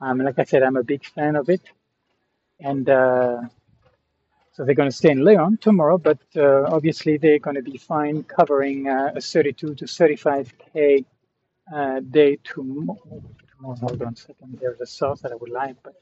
Um, 0.00 0.18
like 0.20 0.38
I 0.40 0.44
said, 0.44 0.62
I'm 0.64 0.76
a 0.76 0.84
big 0.84 1.04
fan 1.06 1.36
of 1.36 1.50
it. 1.50 1.62
And 2.60 2.88
uh, 2.90 3.42
So 4.52 4.64
they're 4.66 4.76
going 4.76 4.90
to 4.90 4.96
stay 4.96 5.10
in 5.10 5.24
Leon 5.24 5.58
tomorrow, 5.62 5.98
but 5.98 6.20
uh, 6.36 6.64
obviously 6.64 7.16
they're 7.18 7.40
going 7.40 7.56
to 7.56 7.62
be 7.62 7.78
fine 7.78 8.24
covering 8.24 8.88
uh, 8.88 9.12
a 9.16 9.20
32 9.22 9.76
to 9.76 9.86
35k 9.86 11.06
uh, 11.74 12.00
day 12.00 12.38
tomorrow. 12.44 12.98
tomorrow. 13.56 13.76
Hold 13.80 14.02
on 14.02 14.14
a 14.14 14.16
second. 14.16 14.58
There's 14.60 14.80
a 14.80 14.86
sauce 14.86 15.22
that 15.22 15.32
I 15.32 15.36
would 15.36 15.50
like, 15.50 15.76
but 15.84 15.94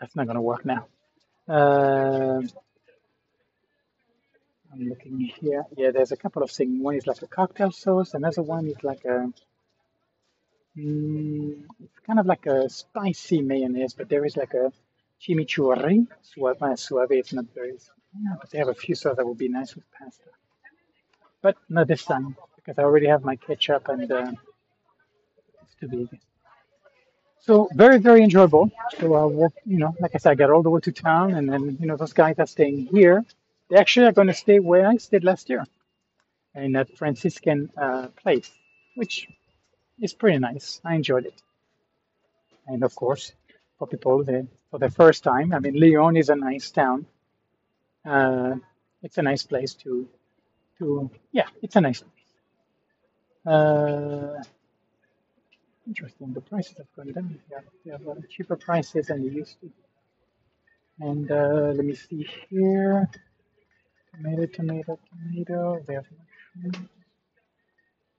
that's 0.00 0.16
not 0.16 0.26
going 0.26 0.36
to 0.36 0.42
work 0.42 0.66
now. 0.66 0.86
Uh, 1.50 2.42
I'm 4.72 4.88
looking 4.88 5.18
here. 5.20 5.64
Yeah, 5.76 5.90
there's 5.90 6.12
a 6.12 6.16
couple 6.16 6.42
of 6.42 6.50
things. 6.50 6.80
One 6.80 6.94
is 6.94 7.06
like 7.06 7.22
a 7.22 7.26
cocktail 7.26 7.72
sauce. 7.72 8.14
Another 8.14 8.42
one 8.42 8.66
is 8.68 8.82
like 8.84 9.04
a, 9.04 9.32
mm, 10.76 11.64
it's 11.84 11.98
kind 12.06 12.20
of 12.20 12.26
like 12.26 12.46
a 12.46 12.68
spicy 12.70 13.42
mayonnaise, 13.42 13.94
but 13.94 14.08
there 14.08 14.24
is 14.24 14.36
like 14.36 14.54
a 14.54 14.72
chimichurri. 15.22 16.06
Suave, 16.22 16.62
uh, 16.62 16.76
suave. 16.76 17.12
It's 17.12 17.32
not 17.32 17.46
very, 17.54 17.72
yeah, 17.72 18.36
but 18.40 18.50
they 18.50 18.58
have 18.58 18.68
a 18.68 18.74
few 18.74 18.94
sauce 18.94 19.16
that 19.16 19.26
would 19.26 19.38
be 19.38 19.48
nice 19.48 19.74
with 19.74 19.84
pasta. 19.98 20.30
But 21.42 21.56
not 21.68 21.88
this 21.88 22.04
time 22.04 22.36
because 22.56 22.78
I 22.78 22.82
already 22.84 23.08
have 23.08 23.24
my 23.24 23.36
ketchup 23.36 23.88
and 23.88 24.10
uh, 24.12 24.32
it's 25.62 25.74
too 25.80 25.88
big. 25.88 26.29
So 27.42 27.68
very, 27.74 27.98
very 27.98 28.22
enjoyable. 28.22 28.70
So 28.98 29.14
I 29.14 29.24
walk, 29.24 29.54
you 29.64 29.78
know, 29.78 29.94
like 30.00 30.12
I 30.14 30.18
said, 30.18 30.32
I 30.32 30.34
got 30.34 30.50
all 30.50 30.62
the 30.62 30.70
way 30.70 30.80
to 30.80 30.92
town, 30.92 31.34
and 31.34 31.48
then 31.48 31.78
you 31.80 31.86
know 31.86 31.96
those 31.96 32.12
guys 32.12 32.38
are 32.38 32.46
staying 32.46 32.86
here. 32.86 33.24
They 33.68 33.76
actually 33.76 34.06
are 34.06 34.12
going 34.12 34.28
to 34.28 34.34
stay 34.34 34.58
where 34.60 34.86
I 34.86 34.96
stayed 34.98 35.24
last 35.24 35.48
year, 35.48 35.64
in 36.54 36.72
that 36.72 36.96
Franciscan 36.98 37.70
uh, 37.76 38.08
place, 38.22 38.50
which 38.94 39.26
is 40.00 40.12
pretty 40.12 40.38
nice. 40.38 40.80
I 40.84 40.94
enjoyed 40.96 41.26
it, 41.26 41.42
and 42.66 42.84
of 42.84 42.94
course, 42.94 43.32
for 43.78 43.86
people 43.86 44.22
there 44.24 44.46
for 44.70 44.78
the 44.78 44.90
first 44.90 45.24
time, 45.24 45.52
I 45.52 45.58
mean, 45.58 45.74
Leon 45.74 46.16
is 46.16 46.28
a 46.28 46.36
nice 46.36 46.70
town. 46.70 47.06
Uh, 48.04 48.56
it's 49.02 49.18
a 49.18 49.22
nice 49.22 49.42
place 49.42 49.74
to, 49.74 50.08
to 50.78 51.10
yeah, 51.32 51.48
it's 51.62 51.76
a 51.76 51.80
nice 51.80 52.02
place. 52.02 52.26
Uh, 53.46 54.42
Interesting. 55.90 56.32
The 56.32 56.40
prices 56.40 56.76
have 56.78 56.92
gone 56.94 57.12
down 57.12 57.40
here. 57.48 57.64
They 57.84 57.90
have 57.90 58.06
uh, 58.06 58.14
cheaper 58.28 58.54
prices 58.54 59.08
than 59.08 59.24
they 59.24 59.34
used 59.34 59.60
to. 59.60 59.68
And 61.00 61.28
uh, 61.28 61.72
let 61.74 61.84
me 61.84 61.96
see 61.96 62.28
here. 62.48 63.10
Tomato, 64.14 64.46
tomato, 64.46 65.00
tomato. 65.08 65.82
They 65.84 65.94
have 65.94 66.06
mushrooms. 66.16 66.88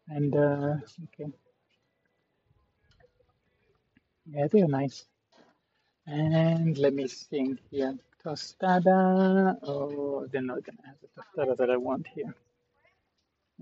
And 0.09 0.35
uh, 0.35 0.75
okay. 1.05 1.31
Yeah, 4.25 4.47
they 4.51 4.63
are 4.63 4.67
nice. 4.67 5.05
And 6.05 6.77
let 6.77 6.93
me 6.93 7.07
think 7.07 7.59
here. 7.69 7.95
Tostada. 8.21 9.57
Oh, 9.63 10.27
they're 10.29 10.41
not 10.41 10.65
gonna 10.65 10.85
have 10.87 10.97
the 11.01 11.07
tostada 11.15 11.55
that 11.55 11.69
I 11.69 11.77
want 11.77 12.05
here. 12.13 12.35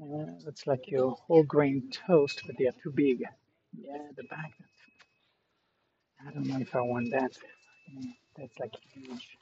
Uh, 0.02 0.32
looks 0.45 0.65
like 0.65 0.89
your 0.89 1.12
whole 1.12 1.43
grain 1.43 1.91
toast, 1.91 2.41
but 2.48 2.58
they 2.58 2.65
are 2.65 2.76
too 2.82 2.91
big. 2.91 3.24
Yeah, 3.84 4.10
the 4.18 4.24
back. 4.24 4.54
I 6.26 6.32
don't 6.32 6.48
know 6.48 6.60
if 6.60 6.76
I 6.76 6.82
want 6.82 7.12
that. 7.12 7.32
That's 8.38 8.60
like 8.60 8.74
huge. 8.94 9.38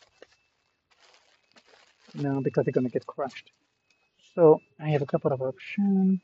No, 2.15 2.41
because 2.41 2.65
they're 2.65 2.73
gonna 2.73 2.89
get 2.89 3.06
crushed. 3.08 3.52
So 4.36 4.62
I 4.80 4.89
have 4.89 5.02
a 5.04 5.08
couple 5.08 5.34
of 5.34 5.41
options. 5.41 6.21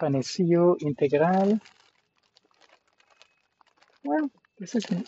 Panecillo 0.00 0.76
integral. 0.80 1.60
Well, 4.04 4.30
this 4.58 4.74
is. 4.76 4.84
Uh, 4.86 5.02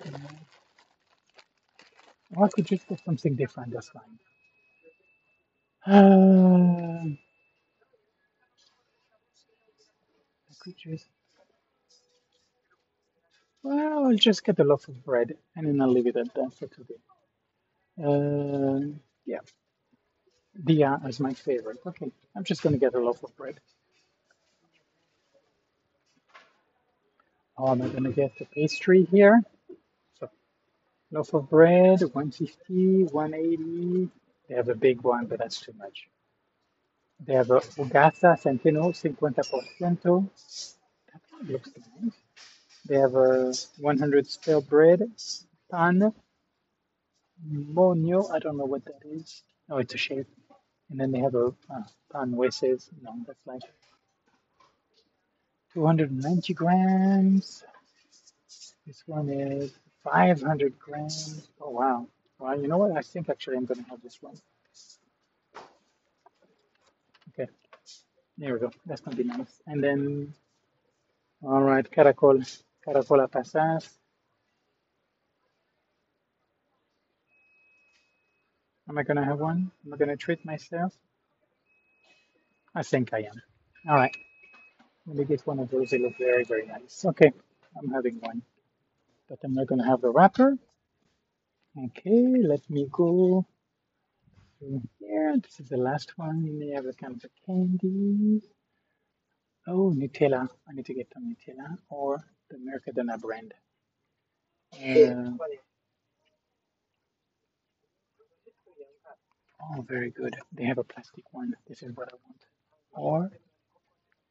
or 2.37 2.47
I 2.47 2.49
could 2.55 2.66
just 2.66 2.88
get 2.88 3.01
something 3.05 3.37
different. 3.37 3.73
That's 3.73 3.90
fine. 3.90 4.19
Uh, 5.87 7.05
I 10.51 10.55
could 10.61 10.77
just. 10.79 11.07
I'll 14.07 14.14
just 14.16 14.45
get 14.45 14.59
a 14.61 14.64
loaf 14.64 14.87
of 14.87 15.05
bread 15.05 15.37
and 15.57 15.66
then 15.66 15.81
I'll 15.81 15.90
leave 15.90 16.07
it 16.07 16.16
at 16.16 16.33
that 16.35 16.55
for 16.55 16.69
today. 16.69 16.95
Uh, 17.99 18.97
yeah, 19.25 19.40
Dia 20.64 21.01
is 21.09 21.19
my 21.19 21.33
favorite. 21.35 21.79
Okay, 21.85 22.12
I'm 22.37 22.45
just 22.45 22.62
gonna 22.62 22.79
get 22.79 22.95
a 22.95 23.01
loaf 23.01 23.23
of 23.25 23.37
bread. 23.37 23.59
Oh, 27.59 27.73
am 27.73 27.83
I 27.83 27.88
gonna 27.88 28.12
get 28.12 28.38
the 28.38 28.45
pastry 28.45 29.05
here? 29.11 29.42
So, 30.21 30.31
loaf 31.11 31.35
of 31.35 31.51
bread, 31.51 32.01
150, 32.03 33.05
180. 33.05 34.09
They 34.49 34.55
have 34.55 34.69
a 34.69 34.75
big 34.75 35.01
one, 35.01 35.27
but 35.27 35.38
that's 35.38 35.61
too 35.61 35.73
much. 35.77 36.07
They 37.27 37.35
have 37.35 37.51
a 37.51 37.61
Hogaza 37.61 38.40
Centeno 38.40 38.92
50%. 38.92 40.31
That 41.12 41.51
looks 41.51 41.71
nice. 42.01 42.12
They 42.87 42.96
have 42.96 43.14
a 43.14 43.53
100 43.79 44.31
stale 44.31 44.61
bread, 44.61 45.11
pan, 45.70 46.12
monio. 47.49 48.31
I 48.33 48.38
don't 48.38 48.57
know 48.57 48.64
what 48.64 48.85
that 48.85 49.03
is. 49.05 49.42
Oh, 49.70 49.79
it's 49.79 49.94
a 49.94 49.99
shape. 49.99 50.29
And 50.90 51.01
then 51.01 51.11
they 51.11 51.18
have 51.20 51.35
a 51.35 51.46
uh, 51.46 51.83
pan 52.12 52.33
hueses. 52.33 52.88
No, 53.03 53.14
that's 53.27 53.46
like 53.46 53.62
290 55.75 56.55
grams. 56.55 57.64
This 58.87 59.03
one 59.07 59.29
is 59.31 59.72
500 60.05 60.79
grams. 60.79 61.49
Oh, 61.61 61.70
wow. 61.70 62.07
Well, 62.38 62.61
you 62.61 62.68
know 62.68 62.79
what? 62.79 62.96
I 62.96 63.03
think 63.03 63.29
actually 63.29 63.57
I'm 63.57 63.64
going 63.64 63.83
to 63.83 63.90
have 63.90 64.03
this 64.03 64.18
one. 64.22 64.37
Okay, 67.31 67.51
there 68.38 68.55
we 68.55 68.61
go. 68.61 68.70
That's 68.87 69.01
going 69.01 69.16
to 69.16 69.22
be 69.22 69.29
nice. 69.29 69.61
And 69.66 69.83
then, 69.83 70.35
all 71.42 71.62
right, 71.62 71.90
caracol. 71.90 72.44
Caracol 72.87 73.25
a 73.25 73.29
pasas. 73.29 73.88
Am 78.88 78.96
I 78.96 79.03
going 79.03 79.16
to 79.16 79.25
have 79.25 79.40
one? 79.40 79.72
Am 79.85 79.92
I 79.92 79.96
going 79.96 80.11
to 80.11 80.16
treat 80.16 80.44
myself? 80.44 80.94
I 82.75 82.83
think 82.85 83.12
I 83.12 83.20
am. 83.20 83.42
All 83.88 83.96
right. 83.96 84.14
Let 85.07 85.16
me 85.16 85.25
get 85.25 85.46
one 85.46 85.59
of 85.59 85.70
those. 85.70 85.90
They 85.90 85.99
look 85.99 86.16
very, 86.18 86.44
very 86.44 86.66
nice. 86.66 87.05
Okay, 87.05 87.33
I'm 87.77 87.90
having 87.90 88.18
one. 88.20 88.42
But 89.29 89.38
I'm 89.42 89.55
not 89.55 89.66
going 89.66 89.81
to 89.81 89.87
have 89.87 90.01
the 90.01 90.11
wrapper. 90.11 90.57
Okay, 91.77 92.37
let 92.42 92.68
me 92.70 92.87
go 92.90 93.46
here. 94.61 95.37
This 95.42 95.61
is 95.61 95.68
the 95.68 95.77
last 95.77 96.12
one. 96.16 96.44
You 96.44 96.53
may 96.53 96.70
have 96.70 96.87
a 96.87 96.92
kind 96.92 97.22
of 97.22 97.31
candy. 97.44 98.42
Oh, 99.66 99.92
Nutella. 99.96 100.49
I 100.68 100.72
need 100.75 100.87
to 100.87 100.94
get 100.94 101.11
the 101.11 101.20
Nutella 101.20 101.79
or 101.88 102.25
the 102.50 102.56
Mercadona 102.56 103.20
brand. 103.20 103.54
Uh, 104.74 105.30
oh, 109.62 109.82
very 109.82 110.11
good. 110.11 110.36
They 110.53 110.64
have 110.64 110.78
a 110.78 110.84
plastic 110.84 111.24
one. 111.32 111.55
This 111.66 111.82
is 111.82 111.92
what 111.94 112.09
I 112.12 112.16
want. 112.26 112.42
Or, 112.92 113.30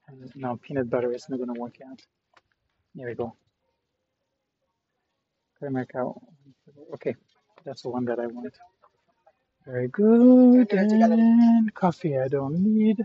uh, 0.09 0.27
no, 0.35 0.57
peanut 0.57 0.89
butter 0.89 1.11
is 1.11 1.27
not 1.29 1.37
going 1.37 1.53
to 1.53 1.59
work 1.59 1.77
out. 1.89 2.01
There 2.95 3.07
we 3.07 3.15
go. 3.15 3.35
America. 5.61 6.11
Okay, 6.93 7.15
that's 7.63 7.81
the 7.81 7.89
one 7.89 8.05
that 8.05 8.19
I 8.19 8.27
want. 8.27 8.53
Very 9.65 9.87
good. 9.87 10.71
And 10.73 11.73
coffee 11.73 12.19
I 12.19 12.27
don't 12.27 12.59
need. 12.59 13.03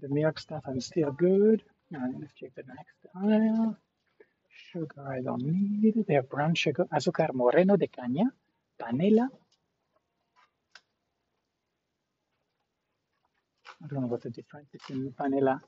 The 0.00 0.08
milk 0.08 0.38
stuff 0.38 0.62
I'm 0.66 0.80
still 0.80 1.10
good. 1.10 1.62
Right, 1.90 2.14
let's 2.20 2.34
check 2.34 2.54
the 2.54 2.62
next 2.62 2.94
aisle. 3.16 3.76
Sugar 4.72 5.16
I 5.16 5.22
don't 5.22 5.42
need. 5.42 6.04
They 6.06 6.14
have 6.14 6.28
brown 6.28 6.54
sugar, 6.54 6.86
azúcar 6.90 7.32
moreno 7.32 7.76
de 7.78 7.88
caña, 7.88 8.30
panela. 8.76 9.30
I 13.80 13.86
don't 13.86 14.02
know 14.02 14.08
what 14.08 14.22
the 14.22 14.30
difference 14.30 14.68
between 14.70 15.12
panela. 15.12 15.60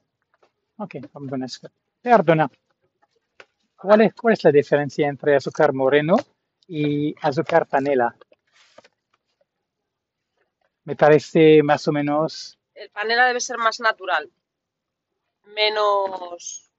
Okay, 0.78 1.00
I'm 1.14 1.26
gonna 1.26 1.48
skip. 1.48 1.72
Perdona. 2.02 2.50
¿Cuál 3.76 4.02
es, 4.02 4.14
cuál 4.14 4.34
es 4.34 4.44
la 4.44 4.52
diferencia 4.52 5.08
entre 5.08 5.36
azúcar 5.36 5.72
moreno 5.72 6.16
y 6.68 7.14
azúcar 7.22 7.66
panela? 7.66 8.14
Me 10.84 10.94
parece 10.94 11.62
más 11.62 11.88
o 11.88 11.92
menos. 11.92 12.58
El 12.74 12.90
panela 12.90 13.26
debe 13.28 13.40
ser 13.40 13.56
más 13.56 13.80
natural, 13.80 14.30
menos 15.44 16.69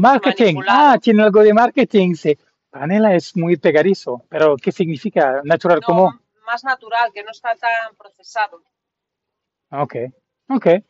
marketing. 0.00 0.56
manipulado. 0.56 0.94
Ah, 0.94 0.98
tiene 0.98 1.22
algo 1.22 1.42
de 1.42 1.54
marketing. 1.54 2.14
Sí. 2.14 2.36
Panela 2.70 3.14
es 3.14 3.36
muy 3.36 3.56
pegadizo, 3.56 4.24
pero 4.28 4.56
¿qué 4.56 4.72
significa? 4.72 5.42
Natural 5.44 5.80
No, 5.80 5.86
como. 5.86 6.20
más 6.46 6.64
natural, 6.64 7.10
que 7.12 7.22
no 7.22 7.30
está 7.30 7.54
tan 7.56 7.94
procesado. 7.96 8.62
Okay. 9.70 10.08
Okay. 10.48 10.82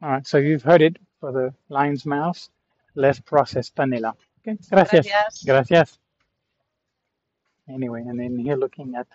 All 0.00 0.10
right. 0.12 0.26
So 0.26 0.38
you've 0.38 0.62
heard 0.62 0.82
it 0.82 0.98
for 1.20 1.32
the 1.32 1.54
lion's 1.68 2.04
mouth. 2.06 2.38
Less 2.94 3.20
processed 3.20 3.74
panela. 3.74 4.14
Okay. 4.40 4.58
Gracias. 4.70 5.06
Gracias. 5.06 5.44
Gracias. 5.44 5.98
Anyway, 7.68 8.02
and 8.02 8.18
then 8.18 8.38
here 8.38 8.56
looking 8.56 8.94
at 8.96 9.06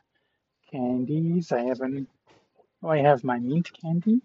candies. 0.72 1.52
I 1.52 1.62
haven't. 1.66 2.08
Oh, 2.82 2.90
I 2.90 3.00
have 3.00 3.24
my 3.24 3.38
mint 3.40 3.72
candy, 3.74 4.22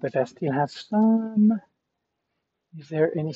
but 0.00 0.16
I 0.16 0.24
still 0.24 0.52
have 0.52 0.70
some. 0.70 1.60
Is 2.76 2.88
there 2.88 3.16
any 3.16 3.34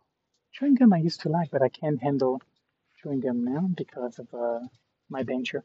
chewing 0.52 0.74
gum 0.74 0.92
I 0.92 0.98
used 0.98 1.20
to 1.22 1.28
like, 1.28 1.50
but 1.50 1.62
I 1.62 1.68
can't 1.68 2.00
handle 2.00 2.40
chewing 3.02 3.20
gum 3.20 3.44
now 3.44 3.68
because 3.76 4.18
of 4.18 4.32
uh, 4.34 4.60
my 5.08 5.22
denture. 5.22 5.62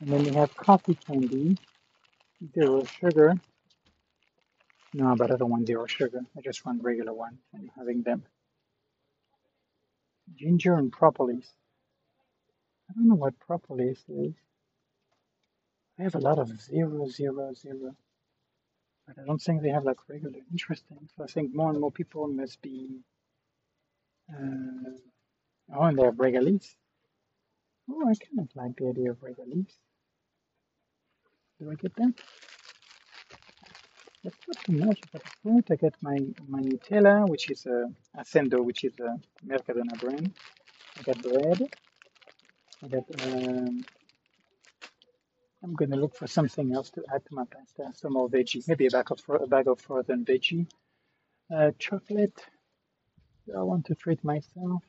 And 0.00 0.10
then 0.10 0.24
we 0.24 0.30
have 0.32 0.54
coffee 0.56 0.94
candy, 0.94 1.56
zero 2.54 2.84
sugar. 2.84 3.34
No, 4.92 5.14
but 5.16 5.30
I 5.32 5.36
don't 5.36 5.50
want 5.50 5.66
zero 5.66 5.86
sugar. 5.86 6.20
I 6.36 6.40
just 6.40 6.64
want 6.64 6.82
regular 6.82 7.12
one. 7.12 7.38
I'm 7.54 7.70
having 7.76 8.02
them. 8.02 8.22
Ginger 10.34 10.74
and 10.74 10.92
propolis. 10.92 11.46
I 12.88 12.94
don't 12.94 13.08
know 13.08 13.14
what 13.14 13.38
propolis 13.40 13.98
is. 14.08 14.34
I 15.98 16.02
have 16.02 16.14
a 16.14 16.18
lot 16.18 16.38
of 16.38 16.48
zero, 16.60 17.08
zero, 17.08 17.54
zero. 17.54 17.96
But 19.06 19.18
I 19.22 19.24
don't 19.24 19.40
think 19.40 19.62
they 19.62 19.70
have 19.70 19.84
like 19.84 19.98
regular. 20.08 20.40
Interesting. 20.50 21.08
So 21.16 21.24
I 21.24 21.26
think 21.26 21.54
more 21.54 21.70
and 21.70 21.80
more 21.80 21.92
people 21.92 22.26
must 22.26 22.60
be. 22.60 22.88
Uh, 24.28 24.90
oh, 25.74 25.82
and 25.84 25.98
they 25.98 26.02
have 26.04 26.14
regaliz. 26.14 26.74
Oh, 27.88 28.02
I 28.02 28.14
kind 28.14 28.40
of 28.40 28.48
like 28.56 28.76
the 28.76 28.88
idea 28.88 29.10
of 29.10 29.20
regaliz. 29.20 29.68
Do 31.60 31.70
I 31.70 31.74
get 31.74 31.94
that? 31.96 32.14
That's 34.24 34.36
not 34.48 34.64
too 34.64 34.72
much, 34.72 35.00
but 35.12 35.22
good. 35.44 35.64
I 35.70 35.76
get 35.76 35.94
my, 36.02 36.18
my 36.48 36.60
Nutella, 36.60 37.28
which 37.28 37.48
is 37.48 37.64
a 37.66 37.88
Hacendado, 38.18 38.64
which 38.64 38.82
is 38.82 38.98
a 38.98 39.20
Mercadona 39.46 39.98
brand. 40.00 40.32
I 40.98 41.02
got 41.02 41.22
bread. 41.22 41.68
I 42.82 42.88
got. 42.88 43.04
Um, 43.24 43.84
I'm 45.62 45.74
gonna 45.74 45.96
look 45.96 46.14
for 46.14 46.26
something 46.26 46.72
else 46.74 46.90
to 46.90 47.04
add 47.14 47.24
to 47.26 47.34
my 47.34 47.44
pasta. 47.44 47.90
Some 47.98 48.14
more 48.14 48.28
veggie, 48.28 48.66
maybe 48.68 48.86
a 48.86 48.90
bag 48.90 49.10
of 49.10 49.20
a 49.40 49.46
bag 49.46 49.68
of 49.68 49.80
frozen 49.80 50.24
veggie. 50.24 50.66
Uh, 51.54 51.70
chocolate. 51.78 52.38
Do 53.46 53.58
I 53.58 53.62
want 53.62 53.86
to 53.86 53.94
treat 53.94 54.22
myself? 54.24 54.82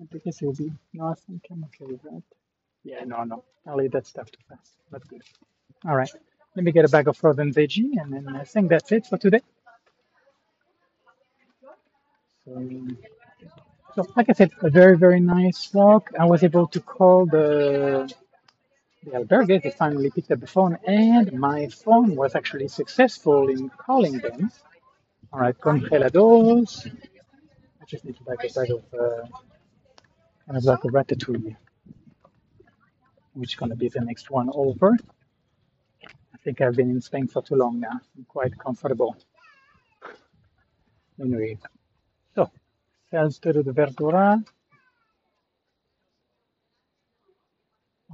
I 0.00 0.18
guess 0.18 0.42
it 0.42 0.46
will 0.46 0.54
be. 0.54 0.72
No, 0.92 1.06
I 1.08 1.14
think 1.14 1.46
I'm 1.50 1.64
okay. 1.64 1.98
Yeah, 2.84 3.04
no, 3.04 3.24
no. 3.24 3.44
I'll 3.66 3.80
eat 3.82 3.92
that 3.92 4.06
stuff 4.06 4.30
too 4.30 4.40
fast. 4.48 4.72
That's 4.90 5.06
good. 5.06 5.22
All 5.86 5.96
right. 5.96 6.10
Let 6.56 6.64
me 6.64 6.72
get 6.72 6.84
a 6.84 6.88
bag 6.88 7.08
of 7.08 7.16
frozen 7.16 7.52
veggie, 7.52 7.92
and 8.00 8.12
then 8.12 8.28
I 8.36 8.44
think 8.44 8.68
that's 8.68 8.90
it 8.92 9.06
for 9.06 9.18
today. 9.18 9.40
So, 12.44 12.68
so 13.94 14.06
like 14.16 14.28
I 14.28 14.32
said, 14.32 14.50
a 14.62 14.70
very, 14.70 14.98
very 14.98 15.20
nice 15.20 15.72
walk. 15.72 16.10
I 16.18 16.24
was 16.26 16.42
able 16.42 16.66
to 16.68 16.80
call 16.80 17.26
the 17.26 18.12
the 19.04 19.10
albergue. 19.12 19.62
They 19.62 19.70
finally 19.70 20.10
picked 20.10 20.30
up 20.30 20.40
the 20.40 20.46
phone, 20.46 20.78
and 20.86 21.32
my 21.32 21.68
phone 21.68 22.14
was 22.16 22.34
actually 22.34 22.68
successful 22.68 23.48
in 23.48 23.68
calling 23.70 24.18
them. 24.18 24.50
All 25.32 25.40
right, 25.40 25.58
congelados. 25.58 26.86
I 26.86 27.84
just 27.86 28.04
need 28.04 28.16
to 28.16 28.24
buy 28.24 28.34
a 28.34 28.52
bag 28.52 28.70
of 28.70 28.84
uh, 28.94 29.26
kind 30.46 30.56
of 30.56 30.64
like 30.64 30.84
a 30.84 30.88
ratatouille, 30.88 31.56
which 33.34 33.52
is 33.52 33.54
going 33.56 33.70
to 33.70 33.76
be 33.76 33.88
the 33.88 34.00
next 34.00 34.30
one 34.30 34.50
over. 34.52 34.96
I 36.04 36.38
think 36.44 36.60
I've 36.60 36.76
been 36.76 36.90
in 36.90 37.00
Spain 37.00 37.28
for 37.28 37.42
too 37.42 37.56
long 37.56 37.80
now. 37.80 38.00
I'm 38.16 38.24
quite 38.24 38.58
comfortable. 38.58 39.16
Anyway, 41.20 41.58
so 42.34 42.50
salsa 43.12 43.52
de 43.52 43.72
verdura. 43.72 44.42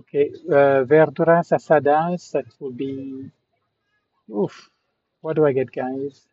Okay, 0.01 0.33
uh, 0.51 0.85
verduras 0.85 1.53
asadas. 1.53 2.33
That 2.33 2.47
will 2.61 2.73
be. 2.73 3.31
Oof. 4.31 4.71
What 5.21 5.37
do 5.37 5.45
I 5.45 5.53
get, 5.53 5.73
guys? 5.73 6.29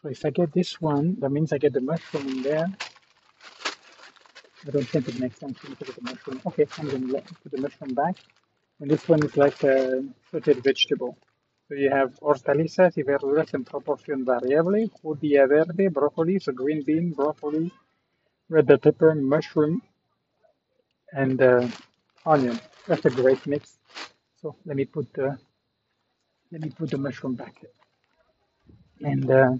So 0.00 0.08
if 0.08 0.24
I 0.24 0.30
get 0.30 0.52
this 0.52 0.80
one, 0.80 1.16
that 1.20 1.30
means 1.30 1.52
I 1.52 1.58
get 1.58 1.72
the 1.72 1.80
mushroom 1.80 2.28
in 2.28 2.42
there. 2.42 2.66
I 4.66 4.70
don't 4.70 4.88
think 4.88 5.08
it 5.08 5.18
makes 5.18 5.38
sense 5.38 5.58
to 5.60 5.72
at 5.72 5.78
the 5.78 6.02
mushroom. 6.02 6.40
Okay, 6.46 6.66
I'm 6.78 6.88
going 6.88 7.08
to 7.08 7.34
put 7.42 7.52
the 7.52 7.60
mushroom 7.60 7.94
back. 7.94 8.16
And 8.80 8.90
this 8.90 9.08
one 9.08 9.24
is 9.24 9.36
like 9.36 9.62
a 9.64 10.04
sauteed 10.32 10.62
vegetable. 10.62 11.16
So 11.68 11.74
you 11.74 11.90
have 11.90 12.18
hortalizas 12.20 12.96
y 12.96 13.02
verduras 13.02 13.54
en 13.54 13.64
proporción 13.64 14.24
variable, 14.24 14.90
judía 15.02 15.48
verde, 15.48 15.88
broccoli, 15.88 16.38
so 16.38 16.52
green 16.52 16.82
bean, 16.84 17.12
broccoli, 17.12 17.72
red 18.48 18.66
pepper, 18.82 19.14
mushroom, 19.14 19.82
and 21.12 21.42
uh, 21.42 21.68
onion. 22.26 22.60
That's 22.88 23.04
a 23.06 23.10
great 23.10 23.46
mix. 23.46 23.78
So 24.42 24.56
let 24.66 24.76
me 24.76 24.86
put 24.86 25.12
the 25.14 25.38
let 26.52 26.62
me 26.62 26.70
put 26.70 26.90
the 26.90 26.98
mushroom 26.98 27.34
back. 27.36 27.64
And 29.02 29.30
uh, 29.30 29.52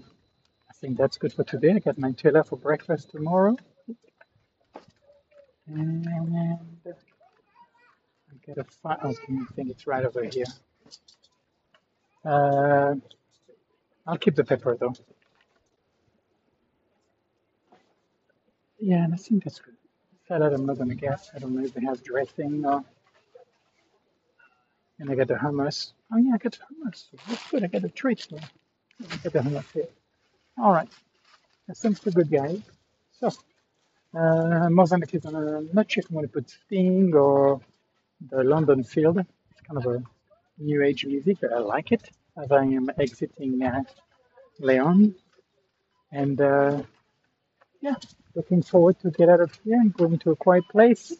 I 0.69 0.73
think 0.81 0.97
that's 0.97 1.17
good 1.17 1.33
for 1.33 1.43
today. 1.45 1.73
I 1.73 1.79
got 1.79 1.97
my 1.99 2.11
Nutella 2.11 2.47
for 2.47 2.57
breakfast 2.57 3.11
tomorrow. 3.11 3.57
And 5.67 6.07
I 6.87 6.97
get 8.45 8.57
a 8.59 8.63
fi- 8.65 8.99
okay, 9.03 9.15
I 9.33 9.53
think 9.55 9.69
it's 9.71 9.87
right 9.87 10.05
over 10.05 10.23
here. 10.23 10.45
Uh, 12.25 12.95
I'll 14.07 14.17
keep 14.17 14.35
the 14.35 14.45
pepper 14.45 14.77
though. 14.79 14.93
Yeah, 18.79 19.03
and 19.05 19.13
I 19.13 19.17
think 19.17 19.43
that's 19.45 19.59
good. 19.59 19.75
I'm 20.41 20.65
not 20.65 20.77
gonna 20.77 20.95
guess. 20.95 21.29
I 21.35 21.39
don't 21.39 21.55
know 21.55 21.63
if 21.63 21.73
they 21.73 21.81
have 21.81 22.03
dressing 22.03 22.65
or. 22.65 22.83
And 24.99 25.09
I 25.09 25.15
got 25.15 25.27
the 25.27 25.35
hummus. 25.35 25.93
Oh 26.11 26.17
yeah, 26.17 26.33
I 26.35 26.37
got 26.37 26.53
the 26.53 26.59
hummus. 26.69 27.05
That's 27.27 27.49
good. 27.49 27.63
I 27.63 27.67
got 27.67 27.83
a 27.83 27.89
treat. 27.89 28.27
I 28.31 29.15
got 29.23 29.33
the 29.33 29.39
hummus 29.39 29.71
here. 29.73 29.87
All 30.57 30.71
right, 30.71 30.89
that 31.67 31.77
sounds 31.77 31.99
pretty 31.99 32.15
good, 32.17 32.31
guys. 32.31 32.61
So, 33.19 33.29
uh, 34.17 34.69
Mozambique 34.69 35.15
is 35.15 35.25
on 35.25 35.35
a, 35.35 35.61
not 35.73 35.91
sure 35.91 36.01
if 36.03 36.09
I'm 36.09 36.15
gonna 36.15 36.27
put 36.27 36.49
Sting 36.49 37.13
or 37.13 37.59
the 38.29 38.43
London 38.43 38.83
Field. 38.83 39.17
It's 39.19 39.61
kind 39.67 39.85
of 39.85 39.85
a 39.95 40.03
new 40.59 40.83
age 40.83 41.05
music, 41.05 41.37
but 41.41 41.53
I 41.53 41.59
like 41.59 41.91
it 41.91 42.09
as 42.37 42.51
I 42.51 42.63
am 42.63 42.89
exiting 42.99 43.63
uh, 43.63 43.83
Leon. 44.59 45.15
And 46.11 46.39
uh, 46.39 46.83
yeah, 47.83 47.95
looking 48.35 48.63
forward 48.63 48.99
to 49.01 49.11
get 49.11 49.29
out 49.29 49.41
of 49.41 49.51
here 49.65 49.81
and 49.81 49.93
going 49.93 50.19
to 50.21 50.31
a 50.31 50.37
quiet 50.37 50.65
place. 50.71 51.13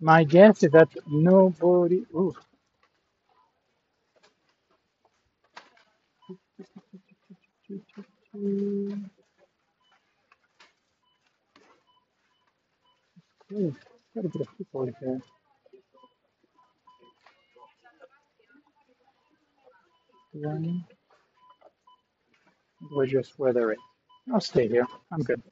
My 0.00 0.24
guess 0.24 0.62
is 0.64 0.72
that 0.72 0.88
nobody. 1.08 2.06
Ooh, 2.14 2.34
quite 14.12 14.26
a 14.26 14.28
bit 14.28 14.42
of 14.42 14.48
people 14.58 14.90
here. 15.00 15.20
One, 20.34 20.84
we're 22.92 23.06
just 23.06 23.38
weathering. 23.38 23.78
I'll 24.32 24.40
stay 24.40 24.68
here. 24.68 24.86
I'm 25.12 25.22
good. 25.22 25.42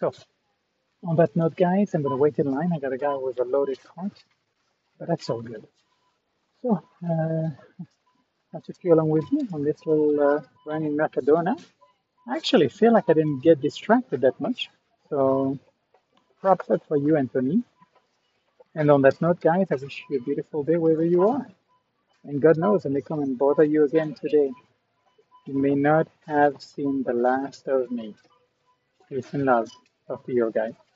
So, 0.00 0.12
on 1.06 1.16
that 1.16 1.36
note, 1.36 1.56
guys, 1.56 1.94
I'm 1.94 2.02
gonna 2.02 2.16
wait 2.16 2.38
in 2.38 2.50
line. 2.50 2.72
I 2.74 2.78
got 2.78 2.92
a 2.92 2.98
guy 2.98 3.14
with 3.16 3.38
a 3.40 3.44
loaded 3.44 3.78
cart, 3.84 4.12
but 4.98 5.08
that's 5.08 5.30
all 5.30 5.42
good. 5.42 5.66
So, 6.62 6.82
uh, 7.08 7.50
I 8.54 8.60
took 8.60 8.76
you 8.82 8.94
along 8.94 9.10
with 9.10 9.30
me 9.32 9.48
on 9.52 9.64
this 9.64 9.86
little 9.86 10.20
uh, 10.20 10.40
run 10.66 10.84
in 10.84 10.96
Mercadona. 10.96 11.62
I 12.28 12.36
actually 12.36 12.68
feel 12.68 12.92
like 12.92 13.08
I 13.08 13.14
didn't 13.14 13.40
get 13.40 13.60
distracted 13.60 14.22
that 14.22 14.40
much. 14.40 14.70
So, 15.10 15.58
props 16.40 16.70
up 16.70 16.82
for 16.88 16.96
you, 16.96 17.16
Anthony. 17.16 17.62
And 18.74 18.90
on 18.90 19.02
that 19.02 19.20
note, 19.20 19.40
guys, 19.40 19.66
I 19.70 19.76
wish 19.76 20.04
you 20.10 20.18
a 20.18 20.22
beautiful 20.22 20.62
day 20.64 20.76
wherever 20.76 21.04
you 21.04 21.28
are. 21.28 21.46
And 22.24 22.40
God 22.40 22.58
knows, 22.58 22.84
when 22.84 22.94
they 22.94 23.02
come 23.02 23.20
and 23.20 23.38
bother 23.38 23.64
you 23.64 23.84
again 23.84 24.14
today, 24.14 24.50
you 25.46 25.54
may 25.54 25.74
not 25.74 26.08
have 26.26 26.62
seen 26.62 27.02
the 27.02 27.14
last 27.14 27.68
of 27.68 27.90
me. 27.90 28.14
Peace 29.08 29.32
and 29.34 29.44
love. 29.44 29.68
To 30.10 30.20
your 30.34 30.50
guy. 30.50 30.89